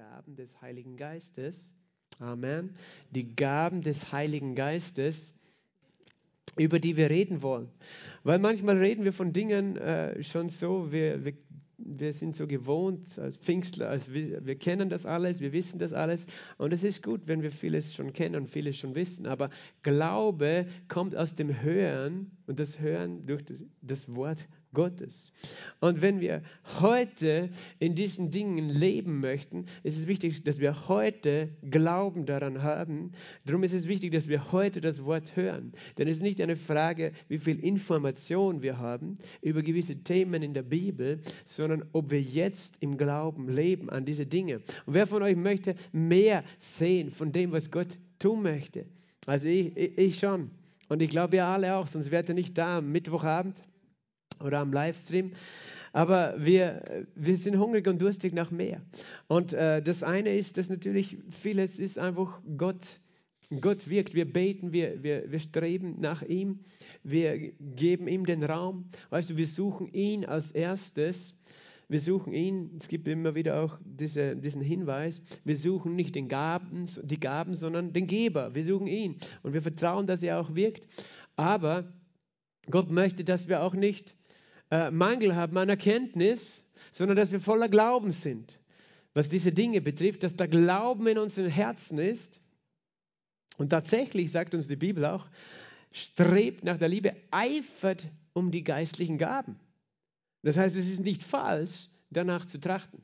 [0.00, 1.74] Gaben des Heiligen Geistes.
[2.20, 2.74] Amen.
[3.10, 5.34] Die Gaben des Heiligen Geistes,
[6.56, 7.68] über die wir reden wollen.
[8.22, 11.34] Weil manchmal reden wir von Dingen äh, schon so, wir, wir
[11.76, 15.92] wir sind so gewohnt als Pfingstler, als wir, wir, kennen das alles, wir wissen das
[15.92, 16.26] alles.
[16.56, 19.26] Und es ist gut, wenn wir vieles schon kennen und vieles schon wissen.
[19.26, 19.50] Aber
[19.82, 25.32] Glaube kommt aus dem Hören und das Hören durch das, das Wort Gottes.
[25.80, 26.42] Und wenn wir
[26.80, 33.12] heute in diesen Dingen leben möchten, ist es wichtig, dass wir heute Glauben daran haben.
[33.44, 35.72] Darum ist es wichtig, dass wir heute das Wort hören.
[35.98, 40.54] Denn es ist nicht eine Frage, wie viel Information wir haben über gewisse Themen in
[40.54, 44.56] der Bibel, sondern ob wir jetzt im Glauben leben an diese Dinge.
[44.86, 48.86] Und wer von euch möchte mehr sehen von dem, was Gott tun möchte?
[49.26, 50.50] Also ich, ich, ich schon.
[50.88, 53.62] Und ich glaube, ihr alle auch, sonst wärt ihr nicht da am Mittwochabend
[54.42, 55.32] oder am Livestream.
[55.92, 58.80] Aber wir, wir sind hungrig und durstig nach mehr.
[59.26, 63.00] Und äh, das eine ist, dass natürlich vieles ist einfach Gott.
[63.60, 66.60] Gott wirkt, wir beten, wir, wir, wir streben nach ihm,
[67.02, 68.88] wir geben ihm den Raum.
[69.10, 71.34] Weißt du, wir suchen ihn als erstes.
[71.88, 76.28] Wir suchen ihn, es gibt immer wieder auch diese, diesen Hinweis, wir suchen nicht den
[76.28, 78.54] Gaben, die Gaben, sondern den Geber.
[78.54, 80.86] Wir suchen ihn und wir vertrauen, dass er auch wirkt.
[81.34, 81.92] Aber
[82.70, 84.14] Gott möchte, dass wir auch nicht
[84.70, 88.58] äh, Mangel haben an Erkenntnis, sondern dass wir voller Glauben sind.
[89.12, 92.40] Was diese Dinge betrifft, dass der Glauben in unseren Herzen ist.
[93.56, 95.28] Und tatsächlich sagt uns die Bibel auch,
[95.92, 99.58] strebt nach der Liebe, eifert um die geistlichen Gaben.
[100.42, 103.02] Das heißt, es ist nicht falsch, danach zu trachten.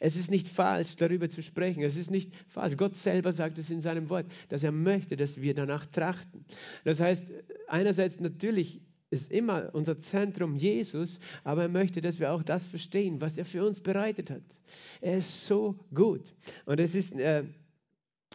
[0.00, 1.82] Es ist nicht falsch, darüber zu sprechen.
[1.82, 2.76] Es ist nicht falsch.
[2.76, 6.44] Gott selber sagt es in seinem Wort, dass er möchte, dass wir danach trachten.
[6.84, 7.32] Das heißt,
[7.68, 13.20] einerseits natürlich ist immer unser Zentrum Jesus, aber er möchte, dass wir auch das verstehen,
[13.20, 14.42] was er für uns bereitet hat.
[15.00, 16.34] Er ist so gut.
[16.66, 17.44] Und es ist äh,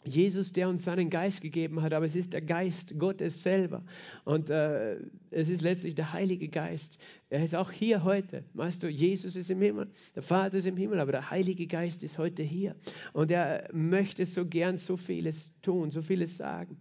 [0.06, 3.84] Jesus, der uns seinen Geist gegeben hat, aber es ist der Geist Gottes selber.
[4.26, 4.98] Und äh,
[5.32, 6.98] es ist letztlich der Heilige Geist.
[7.30, 8.44] Er ist auch hier heute.
[8.54, 12.04] Weißt du, Jesus ist im Himmel, der Vater ist im Himmel, aber der Heilige Geist
[12.04, 12.76] ist heute hier.
[13.14, 16.78] Und er möchte so gern so vieles tun, so vieles sagen.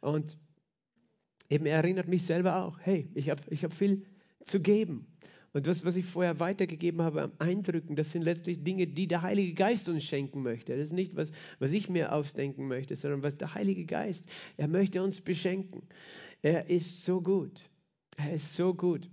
[0.00, 0.36] Und
[1.54, 4.04] eben erinnert mich selber auch, hey, ich habe ich hab viel
[4.44, 5.06] zu geben.
[5.52, 9.22] Und das, was ich vorher weitergegeben habe am Eindrücken, das sind letztlich Dinge, die der
[9.22, 10.76] Heilige Geist uns schenken möchte.
[10.76, 14.26] Das ist nicht, was, was ich mir ausdenken möchte, sondern was der Heilige Geist,
[14.56, 15.82] er möchte uns beschenken.
[16.42, 17.70] Er ist so gut.
[18.16, 19.08] Er ist so gut.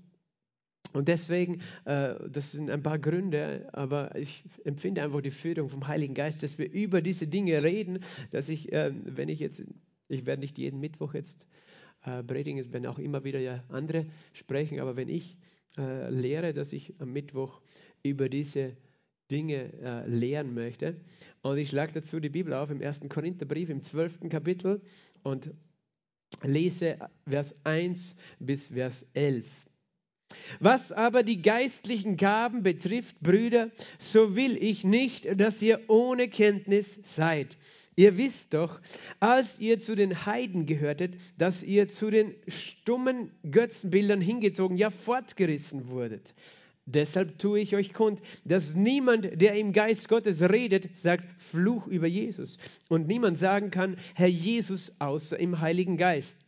[0.94, 5.88] Und deswegen, äh, das sind ein paar Gründe, aber ich empfinde einfach die Führung vom
[5.88, 8.00] Heiligen Geist, dass wir über diese Dinge reden,
[8.32, 9.64] dass ich, äh, wenn ich jetzt,
[10.10, 11.48] ich werde nicht jeden Mittwoch jetzt
[12.04, 12.60] äh, predigen.
[12.60, 15.38] Es werden auch immer wieder ja andere sprechen, aber wenn ich
[15.78, 17.62] äh, lehre, dass ich am Mittwoch
[18.04, 18.76] über diese
[19.32, 20.98] Dinge äh, lehren möchte.
[21.42, 23.04] Und ich schlage dazu die Bibel auf im 1.
[23.08, 24.30] Korintherbrief im 12.
[24.30, 24.82] Kapitel
[25.24, 25.52] und
[26.44, 26.98] lese
[27.28, 29.46] Vers 1 bis Vers 11.
[30.60, 33.70] Was aber die geistlichen Gaben betrifft, Brüder,
[34.00, 37.58] so will ich nicht, dass ihr ohne Kenntnis seid.
[37.96, 38.80] Ihr wisst doch,
[39.20, 45.90] als ihr zu den Heiden gehörtet, dass ihr zu den stummen Götzenbildern hingezogen, ja fortgerissen
[45.90, 46.34] wurdet.
[46.86, 52.08] Deshalb tue ich euch kund, dass niemand, der im Geist Gottes redet, sagt Fluch über
[52.08, 52.58] Jesus.
[52.90, 56.40] Und niemand sagen kann, Herr Jesus, außer im Heiligen Geist.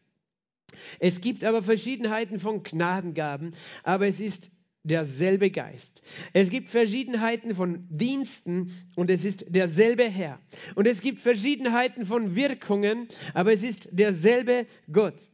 [1.00, 4.52] Es gibt aber Verschiedenheiten von Gnadengaben, aber es ist
[4.84, 6.04] derselbe Geist.
[6.34, 10.40] Es gibt Verschiedenheiten von Diensten und es ist derselbe Herr.
[10.76, 15.30] Und es gibt Verschiedenheiten von Wirkungen, aber es ist derselbe Gott,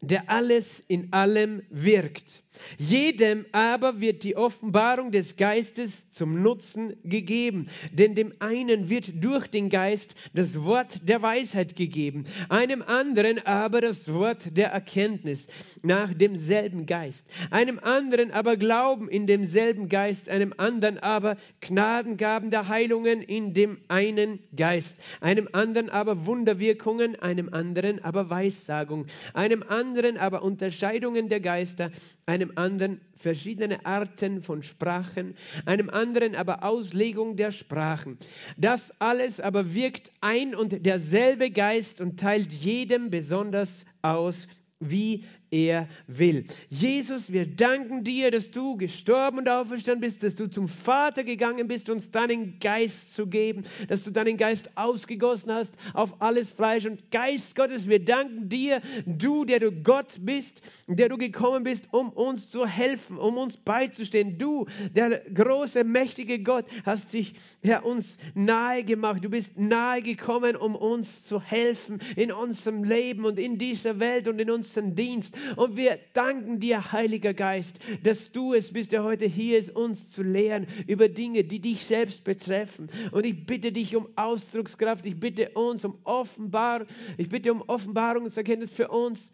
[0.00, 2.44] der alles in allem wirkt.
[2.78, 9.46] Jedem aber wird die Offenbarung des Geistes zum Nutzen gegeben, denn dem einen wird durch
[9.48, 15.46] den Geist das Wort der Weisheit gegeben, einem anderen aber das Wort der Erkenntnis
[15.82, 22.68] nach demselben Geist, einem anderen aber Glauben in demselben Geist, einem anderen aber Gnadengaben der
[22.68, 30.16] Heilungen in dem einen Geist, einem anderen aber Wunderwirkungen, einem anderen aber Weissagung, einem anderen
[30.16, 31.90] aber Unterscheidungen der Geister,
[32.28, 35.34] einem anderen verschiedene Arten von Sprachen,
[35.64, 38.18] einem anderen aber Auslegung der Sprachen.
[38.56, 44.46] Das alles aber wirkt ein und derselbe Geist und teilt jedem besonders aus,
[44.78, 46.44] wie er will.
[46.68, 51.68] Jesus, wir danken dir, dass du gestorben und auferstanden bist, dass du zum Vater gegangen
[51.68, 56.86] bist, uns deinen Geist zu geben, dass du deinen Geist ausgegossen hast auf alles Fleisch.
[56.86, 61.88] Und Geist Gottes, wir danken dir, du, der du Gott bist, der du gekommen bist,
[61.92, 64.38] um uns zu helfen, um uns beizustehen.
[64.38, 69.24] Du, der große, mächtige Gott, hast dich, Herr, uns nahe gemacht.
[69.24, 74.28] Du bist nahe gekommen, um uns zu helfen in unserem Leben und in dieser Welt
[74.28, 75.37] und in unserem Dienst.
[75.56, 80.10] Und wir danken dir, Heiliger Geist, dass du es bist, der heute hier ist, uns
[80.10, 82.88] zu lehren über Dinge, die dich selbst betreffen.
[83.12, 86.86] Und ich bitte dich um Ausdruckskraft, ich bitte uns um Offenbarung,
[87.16, 89.32] ich bitte um Offenbarungserkenntnis für uns.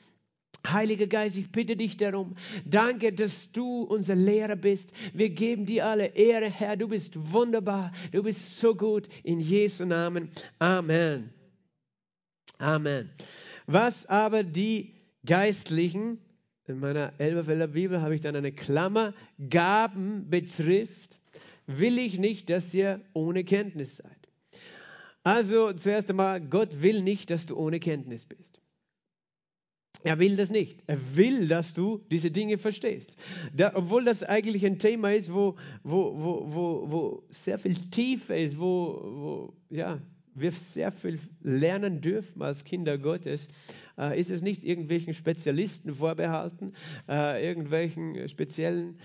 [0.67, 2.37] Heiliger Geist, ich bitte dich darum.
[2.65, 4.95] Danke, dass du unser Lehrer bist.
[5.12, 6.77] Wir geben dir alle Ehre, Herr.
[6.77, 7.93] Du bist wunderbar.
[8.12, 9.09] Du bist so gut.
[9.25, 10.31] In Jesu Namen.
[10.59, 11.31] Amen.
[12.59, 13.11] Amen.
[13.67, 14.94] Was aber die
[15.26, 16.19] Geistlichen,
[16.67, 19.15] in meiner Elberfelder Bibel habe ich dann eine Klammer,
[19.50, 21.19] Gaben betrifft,
[21.67, 24.11] will ich nicht, dass ihr ohne Kenntnis seid.
[25.23, 28.61] Also zuerst einmal, Gott will nicht, dass du ohne Kenntnis bist.
[30.03, 30.85] Er will das nicht.
[30.87, 33.17] Er will, dass du diese Dinge verstehst.
[33.56, 38.37] Da, obwohl das eigentlich ein Thema ist, wo, wo, wo, wo, wo sehr viel Tiefe
[38.37, 39.99] ist, wo, wo ja,
[40.35, 43.49] wir sehr viel lernen dürfen als Kinder Gottes,
[43.99, 46.73] äh, ist es nicht irgendwelchen Spezialisten vorbehalten,
[47.08, 48.99] äh, irgendwelchen speziellen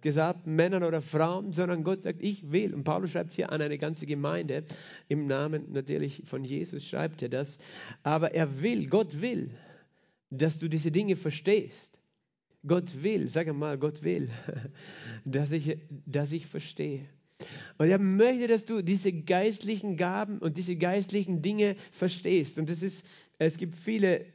[0.00, 2.74] gesagten Männern oder Frauen, sondern Gott sagt, ich will.
[2.74, 4.64] Und Paulus schreibt hier an eine ganze Gemeinde,
[5.08, 7.58] im Namen natürlich von Jesus schreibt er das,
[8.02, 9.50] aber er will, Gott will,
[10.30, 12.00] dass du diese Dinge verstehst.
[12.66, 14.28] Gott will, sag einmal, Gott will,
[15.24, 17.06] dass ich, dass ich verstehe.
[17.78, 22.58] Und er möchte, dass du diese geistlichen Gaben und diese geistlichen Dinge verstehst.
[22.58, 23.04] Und das ist,
[23.38, 24.26] es gibt viele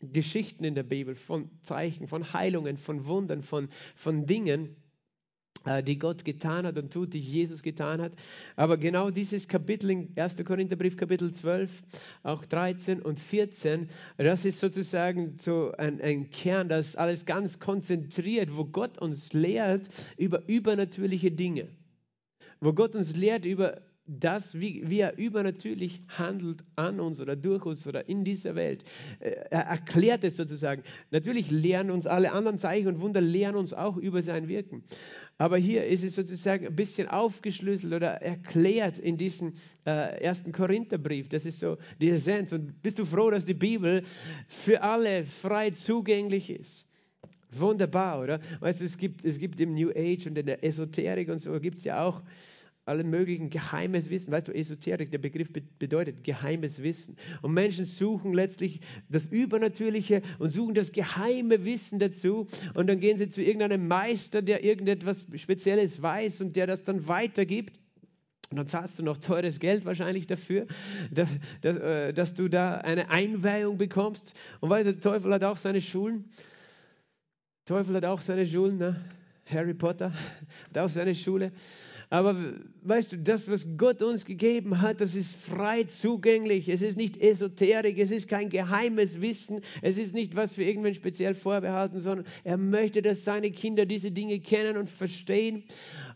[0.00, 4.76] Geschichten in der Bibel von Zeichen, von Heilungen, von Wundern, von, von Dingen,
[5.66, 8.12] äh, die Gott getan hat und tut, die Jesus getan hat.
[8.56, 10.42] Aber genau dieses Kapitel in 1.
[10.44, 11.82] Korintherbrief, Kapitel 12,
[12.22, 18.56] auch 13 und 14, das ist sozusagen so ein, ein Kern, das alles ganz konzentriert,
[18.56, 21.68] wo Gott uns lehrt über übernatürliche Dinge.
[22.60, 27.64] Wo Gott uns lehrt über das, wie, wie, er übernatürlich handelt an uns oder durch
[27.66, 28.84] uns oder in dieser Welt.
[29.18, 30.82] Äh, er erklärt es sozusagen.
[31.10, 34.84] Natürlich lehren uns alle anderen Zeichen und Wunder, lehren uns auch über sein Wirken.
[35.38, 39.54] Aber hier ist es sozusagen ein bisschen aufgeschlüsselt oder erklärt in diesem
[39.84, 41.28] äh, ersten Korintherbrief.
[41.28, 42.52] Das ist so die Essenz.
[42.52, 44.04] Und bist du froh, dass die Bibel
[44.48, 46.85] für alle frei zugänglich ist?
[47.50, 48.40] Wunderbar, oder?
[48.60, 51.58] Weißt du, es gibt, es gibt im New Age und in der Esoterik und so
[51.60, 52.22] gibt es ja auch
[52.86, 54.32] alle möglichen geheimes Wissen.
[54.32, 55.48] Weißt du, Esoterik, der Begriff
[55.78, 57.16] bedeutet geheimes Wissen.
[57.42, 62.46] Und Menschen suchen letztlich das Übernatürliche und suchen das geheime Wissen dazu.
[62.74, 67.08] Und dann gehen sie zu irgendeinem Meister, der irgendetwas Spezielles weiß und der das dann
[67.08, 67.76] weitergibt.
[68.50, 70.66] Und dann zahlst du noch teures Geld wahrscheinlich dafür,
[71.10, 71.28] dass,
[71.62, 74.34] dass, äh, dass du da eine Einweihung bekommst.
[74.60, 76.30] Und weißt du, der Teufel hat auch seine Schulen.
[77.66, 78.94] Teufel hat auch seine Schulen, ne?
[79.44, 80.12] Harry Potter
[80.68, 81.50] hat auch seine Schule.
[82.08, 82.36] Aber
[82.88, 86.68] weißt du, das, was Gott uns gegeben hat, das ist frei zugänglich.
[86.68, 90.94] Es ist nicht Esoterik, es ist kein geheimes Wissen, es ist nicht was für irgendwen
[90.94, 95.64] speziell vorbehalten, sondern er möchte, dass seine Kinder diese Dinge kennen und verstehen.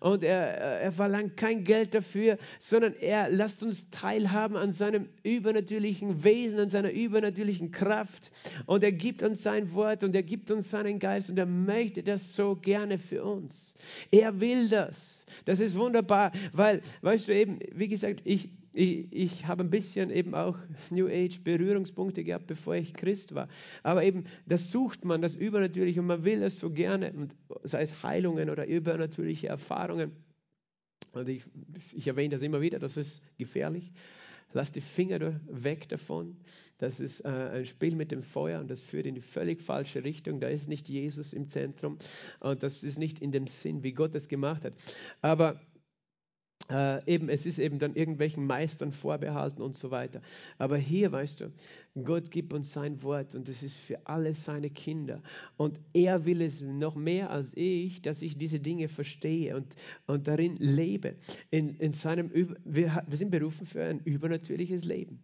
[0.01, 6.25] Und er, er verlangt kein Geld dafür, sondern er lässt uns teilhaben an seinem übernatürlichen
[6.25, 8.31] Wesen, an seiner übernatürlichen Kraft.
[8.65, 12.03] Und er gibt uns sein Wort und er gibt uns seinen Geist und er möchte
[12.03, 13.75] das so gerne für uns.
[14.11, 15.27] Er will das.
[15.45, 20.11] Das ist wunderbar, weil, weißt du eben, wie gesagt, ich, ich, ich habe ein bisschen
[20.11, 20.59] eben auch
[20.91, 23.49] New Age Berührungspunkte gehabt, bevor ich Christ war.
[23.83, 27.35] Aber eben, das sucht man, das Übernatürliche und man will es so gerne, und
[27.65, 30.13] sei es Heilungen oder übernatürliche Erfahrungen.
[31.13, 31.45] Und ich,
[31.95, 33.91] ich erwähne das immer wieder, das ist gefährlich.
[34.53, 36.37] Lass die Finger weg davon.
[36.79, 40.03] Das ist äh, ein Spiel mit dem Feuer und das führt in die völlig falsche
[40.03, 40.41] Richtung.
[40.41, 41.99] Da ist nicht Jesus im Zentrum
[42.41, 44.75] und das ist nicht in dem Sinn, wie Gott es gemacht hat.
[45.23, 45.61] Aber
[46.71, 50.21] äh, eben, es ist eben dann irgendwelchen Meistern vorbehalten und so weiter.
[50.59, 51.53] Aber hier, weißt du,
[52.05, 55.23] Gott gibt uns sein Wort und es ist für alle seine Kinder.
[55.57, 59.67] Und er will es noch mehr als ich, dass ich diese Dinge verstehe und,
[60.07, 61.17] und darin lebe.
[61.51, 65.21] In, in seinem, wir, wir sind berufen für ein übernatürliches Leben.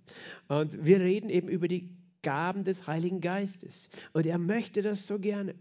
[0.48, 3.88] Und wir reden eben über die Gaben des Heiligen Geistes.
[4.12, 5.54] Und er möchte das so gerne.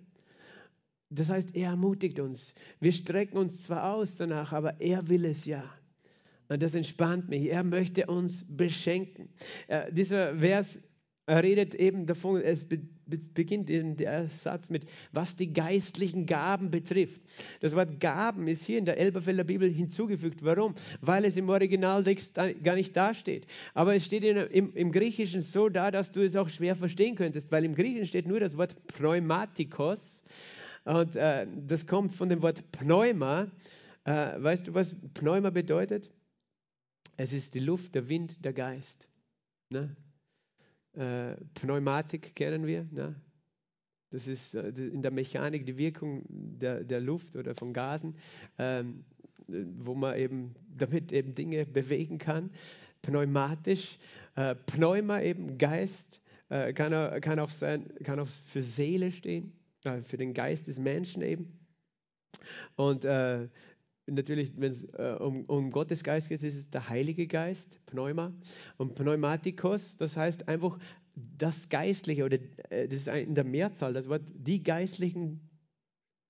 [1.09, 2.53] Das heißt, er ermutigt uns.
[2.79, 5.63] Wir strecken uns zwar aus danach, aber er will es ja.
[6.47, 7.49] Und das entspannt mich.
[7.49, 9.29] Er möchte uns beschenken.
[9.67, 10.79] Äh, dieser Vers
[11.27, 17.19] er redet eben davon, es beginnt der Satz mit, was die geistlichen Gaben betrifft.
[17.61, 20.45] Das Wort Gaben ist hier in der Elberfelder Bibel hinzugefügt.
[20.45, 20.75] Warum?
[21.01, 23.47] Weil es im Originaltext gar nicht dasteht.
[23.73, 27.51] Aber es steht im, im, Griechischen so da, dass du es auch schwer verstehen könntest,
[27.51, 30.23] weil im Griechischen steht nur das Wort Pneumatikos
[30.85, 33.47] und äh, das kommt von dem Wort Pneuma.
[34.03, 36.11] Äh, weißt du, was Pneuma bedeutet?
[37.17, 39.09] Es ist die Luft, der Wind, der Geist.
[39.69, 39.95] Ne?
[40.93, 42.87] Äh, Pneumatik kennen wir.
[42.91, 43.15] Ne?
[44.11, 48.15] Das ist äh, in der Mechanik die Wirkung der, der Luft oder von Gasen,
[48.59, 49.03] ähm,
[49.47, 52.51] wo man eben damit eben Dinge bewegen kann.
[53.01, 53.97] Pneumatisch,
[54.35, 59.51] äh, Pneuma eben Geist, äh, kann, kann, auch sein, kann auch für Seele stehen,
[60.03, 61.59] für den Geist des Menschen eben.
[62.75, 63.47] Und äh,
[64.07, 68.33] natürlich, wenn es äh, um, um Gottes Geist geht, ist es der Heilige Geist, Pneuma.
[68.77, 70.77] Und Pneumatikos, das heißt einfach
[71.15, 72.37] das Geistliche, oder
[72.69, 75.49] äh, das ist in der Mehrzahl, das Wort die geistlichen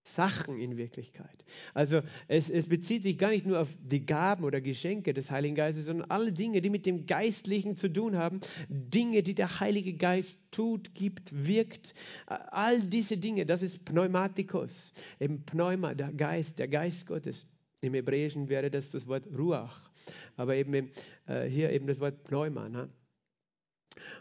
[0.07, 1.43] Sachen in Wirklichkeit.
[1.73, 5.55] Also es, es, bezieht sich gar nicht nur auf die Gaben oder Geschenke des Heiligen
[5.55, 9.93] Geistes, sondern alle Dinge, die mit dem Geistlichen zu tun haben, Dinge, die der Heilige
[9.93, 11.95] Geist tut, gibt, wirkt.
[12.27, 17.47] All diese Dinge, das ist Pneumatikos, eben Pneuma, der Geist, der Geist Gottes.
[17.81, 19.89] Im Hebräischen wäre das das Wort Ruach,
[20.37, 20.91] aber eben
[21.25, 22.69] äh, hier eben das Wort Pneuma.
[22.69, 22.89] Ne?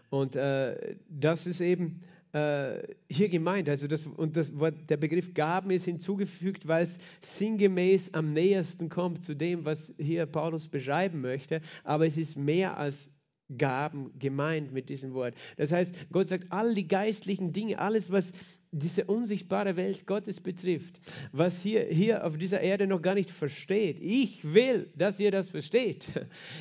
[0.09, 2.03] Und äh, das ist eben
[2.35, 3.69] hier gemeint.
[3.69, 4.53] Also das, und das
[4.89, 10.27] der Begriff Gaben ist hinzugefügt, weil es sinngemäß am nähersten kommt zu dem, was hier
[10.27, 11.61] Paulus beschreiben möchte.
[11.85, 13.09] Aber es ist mehr als
[13.57, 15.35] Gaben gemeint mit diesem Wort.
[15.57, 18.33] Das heißt, Gott sagt, all die geistlichen Dinge, alles, was
[18.75, 21.01] diese unsichtbare Welt Gottes betrifft,
[21.33, 23.99] was hier, hier auf dieser Erde noch gar nicht versteht.
[24.01, 26.09] Ich will, dass ihr das versteht.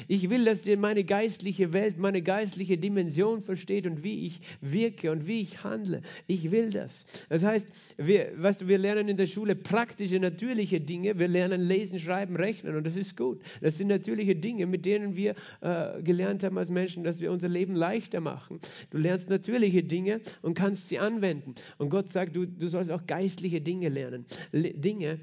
[0.07, 5.11] Ich will, dass ihr meine geistliche Welt, meine geistliche Dimension versteht und wie ich wirke
[5.11, 6.01] und wie ich handle.
[6.27, 7.05] Ich will das.
[7.29, 11.17] Das heißt, wir, weißt du, wir lernen in der Schule praktische, natürliche Dinge.
[11.17, 13.41] Wir lernen lesen, schreiben, rechnen und das ist gut.
[13.61, 17.49] Das sind natürliche Dinge, mit denen wir äh, gelernt haben als Menschen, dass wir unser
[17.49, 18.59] Leben leichter machen.
[18.91, 21.55] Du lernst natürliche Dinge und kannst sie anwenden.
[21.77, 24.25] Und Gott Gott sagt, du, du sollst auch geistliche Dinge lernen.
[24.51, 25.19] Le Dinge,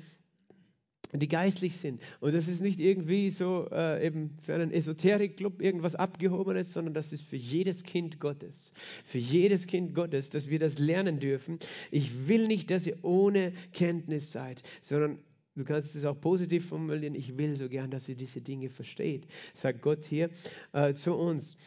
[1.12, 2.00] die geistlich sind.
[2.20, 7.12] Und das ist nicht irgendwie so äh, eben für einen Esoterik-Club irgendwas Abgehobenes, sondern das
[7.12, 8.72] ist für jedes Kind Gottes.
[9.04, 11.58] Für jedes Kind Gottes, dass wir das lernen dürfen.
[11.90, 15.18] Ich will nicht, dass ihr ohne Kenntnis seid, sondern
[15.56, 17.16] Du kannst es auch positiv formulieren.
[17.16, 20.30] Ich will so gern, dass ihr diese Dinge versteht, sagt Gott hier
[20.72, 21.58] äh, zu uns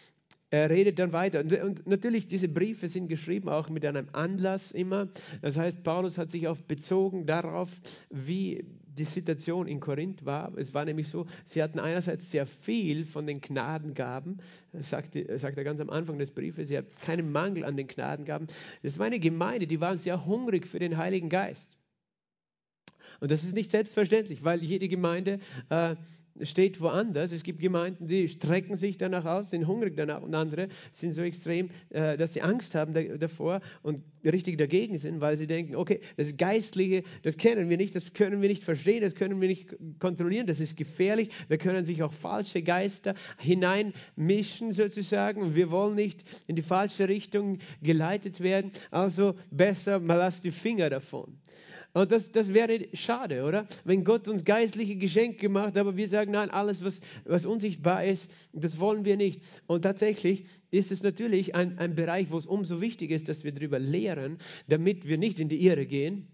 [0.54, 1.40] er redet dann weiter.
[1.40, 5.08] Und natürlich, diese Briefe sind geschrieben auch mit einem Anlass immer.
[5.42, 7.72] Das heißt, Paulus hat sich auch bezogen darauf,
[8.12, 10.56] wie die Situation in Korinth war.
[10.56, 14.42] Es war nämlich so, sie hatten einerseits sehr viel von den Gnadengaben,
[14.74, 18.46] sagt, sagt er ganz am Anfang des Briefes, sie hatten keinen Mangel an den Gnadengaben.
[18.84, 21.80] Das war eine Gemeinde, die waren sehr hungrig für den Heiligen Geist.
[23.22, 25.96] Und das ist nicht selbstverständlich, weil jede Gemeinde äh,
[26.42, 27.32] steht woanders.
[27.32, 31.22] Es gibt Gemeinden, die strecken sich danach aus, sind hungrig danach und andere sind so
[31.22, 36.00] extrem, äh, dass sie Angst haben davor und richtig dagegen sind, weil sie denken, okay,
[36.18, 39.76] das Geistliche, das kennen wir nicht, das können wir nicht verstehen, das können wir nicht
[40.00, 46.24] kontrollieren, das ist gefährlich, da können sich auch falsche Geister hineinmischen sozusagen wir wollen nicht
[46.48, 51.38] in die falsche Richtung geleitet werden, also besser mal lass die Finger davon.
[51.94, 53.68] Und das, das wäre schade, oder?
[53.84, 58.32] Wenn Gott uns geistliche Geschenke macht, aber wir sagen, nein, alles, was, was unsichtbar ist,
[58.52, 59.44] das wollen wir nicht.
[59.68, 63.52] Und tatsächlich ist es natürlich ein, ein Bereich, wo es umso wichtiger ist, dass wir
[63.52, 66.28] darüber lehren, damit wir nicht in die Irre gehen.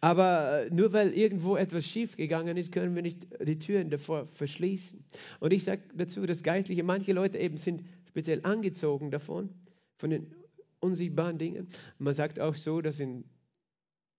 [0.00, 5.04] Aber äh, nur weil irgendwo etwas schiefgegangen ist, können wir nicht die Türen davor verschließen.
[5.38, 9.50] Und ich sage dazu, dass Geistliche, manche Leute eben sind speziell angezogen davon,
[9.96, 10.34] von den
[10.80, 11.68] unsichtbaren Dingen.
[11.98, 13.24] Man sagt auch so, dass in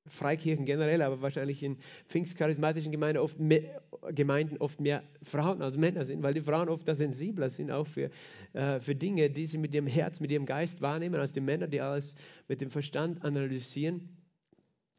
[0.08, 3.82] Freikirchen generell, aber wahrscheinlich in pfingstcharismatischen Gemeinden oft mehr,
[4.12, 7.88] Gemeinden oft mehr Frauen als Männer sind, weil die Frauen oft da sensibler sind, auch
[7.88, 8.10] für,
[8.54, 11.68] äh, für Dinge, die sie mit ihrem Herz, mit ihrem Geist wahrnehmen, als die Männer,
[11.68, 12.16] die alles
[12.48, 14.10] mit dem Verstand analysieren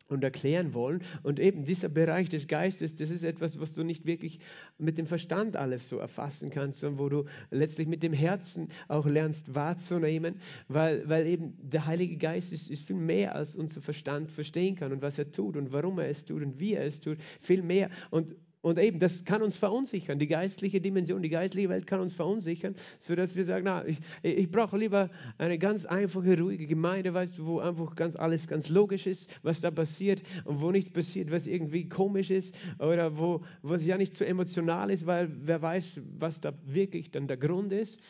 [0.08, 1.02] und erklären wollen.
[1.22, 4.40] Und eben dieser Bereich des Geistes, das ist etwas, was du nicht wirklich
[4.78, 9.06] mit dem Verstand alles so erfassen kannst, sondern wo du letztlich mit dem Herzen auch
[9.06, 14.30] lernst wahrzunehmen, weil, weil eben der Heilige Geist ist, ist viel mehr, als unser Verstand
[14.30, 17.00] verstehen kann und was er tut und warum er es tut und wie er es
[17.00, 17.90] tut, viel mehr.
[18.10, 18.34] Und
[18.64, 20.18] und eben, das kann uns verunsichern.
[20.18, 24.50] Die geistliche Dimension, die geistliche Welt kann uns verunsichern, sodass wir sagen, na, ich, ich
[24.50, 29.06] brauche lieber eine ganz einfache, ruhige Gemeinde, weißt du, wo einfach ganz alles ganz logisch
[29.06, 33.84] ist, was da passiert und wo nichts passiert, was irgendwie komisch ist oder wo was
[33.84, 38.00] ja nicht so emotional ist, weil wer weiß, was da wirklich dann der Grund ist.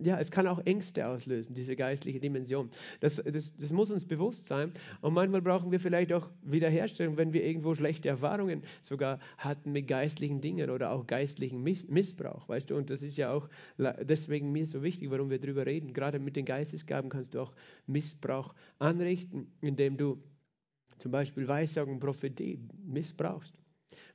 [0.00, 2.70] Ja, es kann auch Ängste auslösen, diese geistliche Dimension.
[3.00, 4.72] Das, das, das muss uns bewusst sein.
[5.00, 9.88] Und manchmal brauchen wir vielleicht auch Wiederherstellung, wenn wir irgendwo schlechte Erfahrungen sogar hatten mit
[9.88, 12.76] geistlichen Dingen oder auch geistlichen Missbrauch, weißt du.
[12.76, 15.92] Und das ist ja auch deswegen mir so wichtig, warum wir darüber reden.
[15.92, 17.52] Gerade mit den Geistesgaben kannst du auch
[17.88, 20.22] Missbrauch anrichten, indem du
[20.98, 23.58] zum Beispiel Weissagung, Prophetie missbrauchst.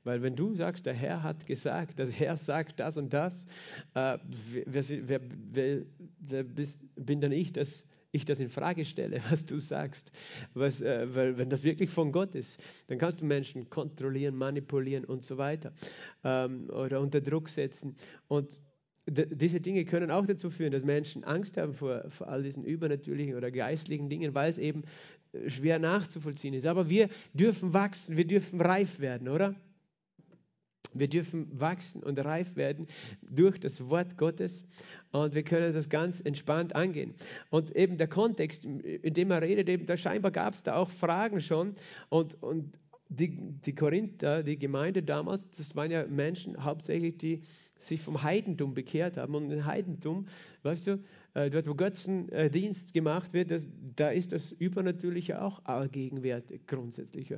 [0.03, 3.45] Weil wenn du sagst, der Herr hat gesagt, der Herr sagt das und das,
[3.93, 4.17] äh,
[4.65, 5.81] wer, wer, wer,
[6.19, 10.11] wer bist, bin dann ich, dass ich das in Frage stelle, was du sagst.
[10.53, 15.05] Was, äh, weil wenn das wirklich von Gott ist, dann kannst du Menschen kontrollieren, manipulieren
[15.05, 15.73] und so weiter
[16.23, 17.95] ähm, oder unter Druck setzen.
[18.27, 18.59] Und
[19.07, 23.35] diese Dinge können auch dazu führen, dass Menschen Angst haben vor, vor all diesen übernatürlichen
[23.35, 24.83] oder geistlichen Dingen, weil es eben
[25.33, 26.65] äh, schwer nachzuvollziehen ist.
[26.65, 29.55] Aber wir dürfen wachsen, wir dürfen reif werden, oder?
[30.93, 32.87] Wir dürfen wachsen und reif werden
[33.21, 34.65] durch das Wort Gottes
[35.11, 37.13] und wir können das ganz entspannt angehen.
[37.49, 40.91] Und eben der Kontext, in dem er redet, eben da scheinbar gab es da auch
[40.91, 41.75] Fragen schon
[42.09, 47.41] und, und die, die Korinther, die Gemeinde damals, das waren ja Menschen hauptsächlich, die
[47.77, 49.35] sich vom Heidentum bekehrt haben.
[49.35, 50.27] Und im Heidentum,
[50.63, 56.67] weißt du, äh, dort wo Götzendienst gemacht wird, das, da ist das Übernatürliche auch allgegenwärtig
[56.67, 57.31] grundsätzlich.
[57.31, 57.37] Äh,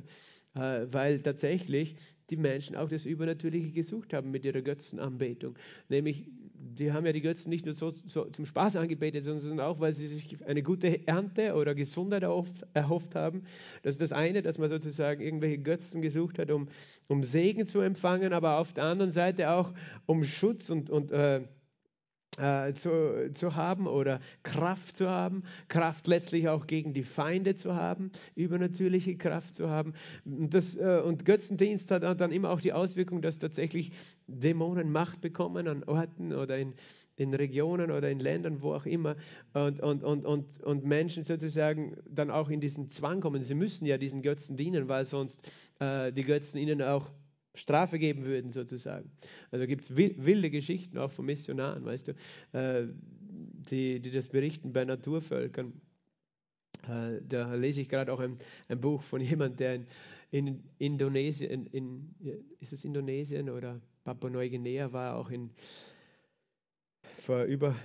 [0.54, 1.96] weil tatsächlich
[2.30, 5.56] die Menschen auch das Übernatürliche gesucht haben mit ihrer Götzenanbetung.
[5.88, 9.80] Nämlich, die haben ja die Götzen nicht nur so, so zum Spaß angebetet, sondern auch,
[9.80, 13.42] weil sie sich eine gute Ernte oder Gesundheit erhofft, erhofft haben.
[13.82, 16.68] Das ist das eine, dass man sozusagen irgendwelche Götzen gesucht hat, um,
[17.08, 19.72] um Segen zu empfangen, aber auf der anderen Seite auch
[20.06, 21.42] um Schutz und, und äh,
[22.38, 27.74] äh, zu, zu haben oder Kraft zu haben, Kraft letztlich auch gegen die Feinde zu
[27.74, 29.94] haben, übernatürliche Kraft zu haben.
[30.24, 33.92] Das, äh, und Götzendienst hat dann immer auch die Auswirkung, dass tatsächlich
[34.26, 36.74] Dämonen Macht bekommen an Orten oder in,
[37.16, 39.16] in Regionen oder in Ländern, wo auch immer,
[39.52, 43.42] und, und, und, und, und Menschen sozusagen dann auch in diesen Zwang kommen.
[43.42, 45.40] Sie müssen ja diesen Götzen dienen, weil sonst
[45.78, 47.10] äh, die Götzen ihnen auch
[47.54, 49.10] Strafe geben würden, sozusagen.
[49.50, 52.12] Also gibt es wilde Geschichten auch von Missionaren, weißt du,
[52.52, 52.88] äh,
[53.70, 55.72] die, die das berichten bei Naturvölkern.
[56.88, 59.86] Äh, da lese ich gerade auch ein, ein, Buch von jemandem, der in,
[60.30, 62.14] in Indonesien, in,
[62.60, 65.50] ist es Indonesien oder Papua-Neuguinea war, auch in,
[67.20, 67.76] vor über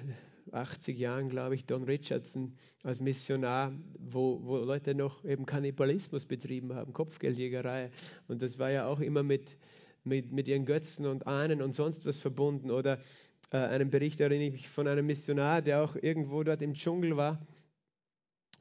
[0.54, 6.74] 80 Jahren, glaube ich, Don Richardson als Missionar, wo, wo Leute noch eben Kannibalismus betrieben
[6.74, 7.92] haben, Kopfgeldjägerei.
[8.28, 9.58] Und das war ja auch immer mit,
[10.04, 12.72] mit, mit ihren Götzen und Ahnen und sonst was verbunden.
[12.72, 13.00] Oder
[13.52, 17.18] äh, einen Bericht erinnere ich mich von einem Missionar, der auch irgendwo dort im Dschungel
[17.18, 17.46] war.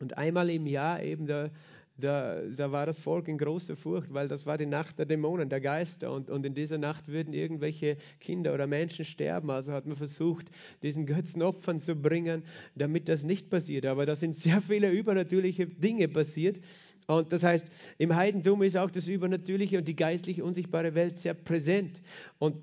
[0.01, 1.51] Und einmal im Jahr eben da
[1.99, 5.49] da, da, war das Volk in großer Furcht, weil das war die Nacht der Dämonen,
[5.49, 6.13] der Geister.
[6.13, 9.51] Und, und in dieser Nacht würden irgendwelche Kinder oder Menschen sterben.
[9.51, 10.51] Also hat man versucht,
[10.83, 12.45] diesen Götzen Opfern zu bringen,
[12.77, 13.85] damit das nicht passiert.
[13.85, 16.61] Aber da sind sehr viele übernatürliche Dinge passiert.
[17.09, 21.35] Und das heißt, im Heidentum ist auch das Übernatürliche und die geistliche, unsichtbare Welt sehr
[21.35, 22.01] präsent.
[22.39, 22.57] Und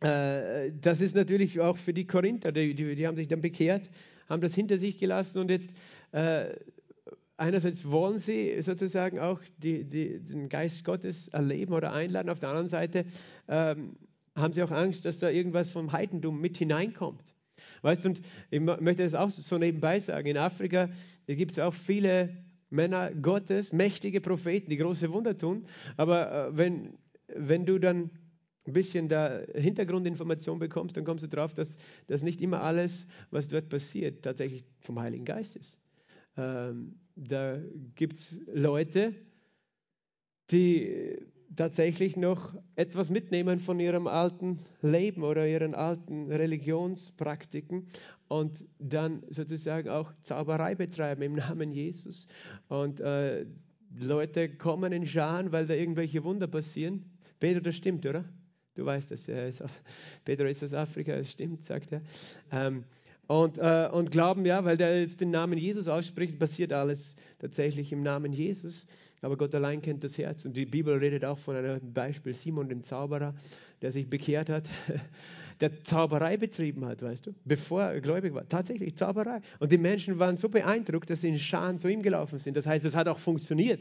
[0.00, 3.88] äh, das ist natürlich auch für die Korinther, die, die, die, haben sich dann bekehrt,
[4.28, 5.72] haben das hinter sich gelassen und jetzt
[6.10, 6.46] äh,
[7.36, 12.50] einerseits wollen sie sozusagen auch die, die, den Geist Gottes erleben oder einladen, auf der
[12.50, 13.04] anderen Seite
[13.48, 13.96] ähm,
[14.34, 17.34] haben sie auch Angst, dass da irgendwas vom Heidentum mit hineinkommt.
[17.82, 20.88] Weißt du, und ich möchte das auch so nebenbei sagen, in Afrika
[21.26, 22.36] gibt es auch viele
[22.70, 25.66] Männer Gottes, mächtige Propheten, die große Wunder tun,
[25.96, 26.94] aber äh, wenn,
[27.28, 28.10] wenn du dann
[28.66, 33.48] ein bisschen da Hintergrundinformation bekommst, dann kommst du darauf, dass, dass nicht immer alles, was
[33.48, 35.81] dort passiert, tatsächlich vom Heiligen Geist ist.
[36.36, 37.58] Ähm, da
[37.94, 39.14] gibt es Leute,
[40.50, 41.18] die
[41.56, 47.86] tatsächlich noch etwas mitnehmen von ihrem alten Leben oder ihren alten Religionspraktiken
[48.28, 52.26] und dann sozusagen auch Zauberei betreiben im Namen Jesus.
[52.68, 53.44] Und äh,
[54.00, 57.04] Leute kommen in Scharen, weil da irgendwelche Wunder passieren.
[57.38, 58.24] Pedro, das stimmt, oder?
[58.74, 59.30] Du weißt das.
[60.24, 62.02] Pedro ist aus Afrika, das stimmt, sagt er.
[62.50, 62.84] Ähm,
[63.28, 67.92] und, äh, und glauben, ja, weil der jetzt den Namen Jesus ausspricht, passiert alles tatsächlich
[67.92, 68.86] im Namen Jesus.
[69.20, 70.44] Aber Gott allein kennt das Herz.
[70.44, 73.34] Und die Bibel redet auch von einem Beispiel Simon, dem Zauberer,
[73.80, 74.68] der sich bekehrt hat,
[75.60, 78.48] der Zauberei betrieben hat, weißt du, bevor er gläubig war.
[78.48, 79.40] Tatsächlich Zauberei.
[79.60, 82.56] Und die Menschen waren so beeindruckt, dass sie in Scharen zu ihm gelaufen sind.
[82.56, 83.80] Das heißt, es hat auch funktioniert,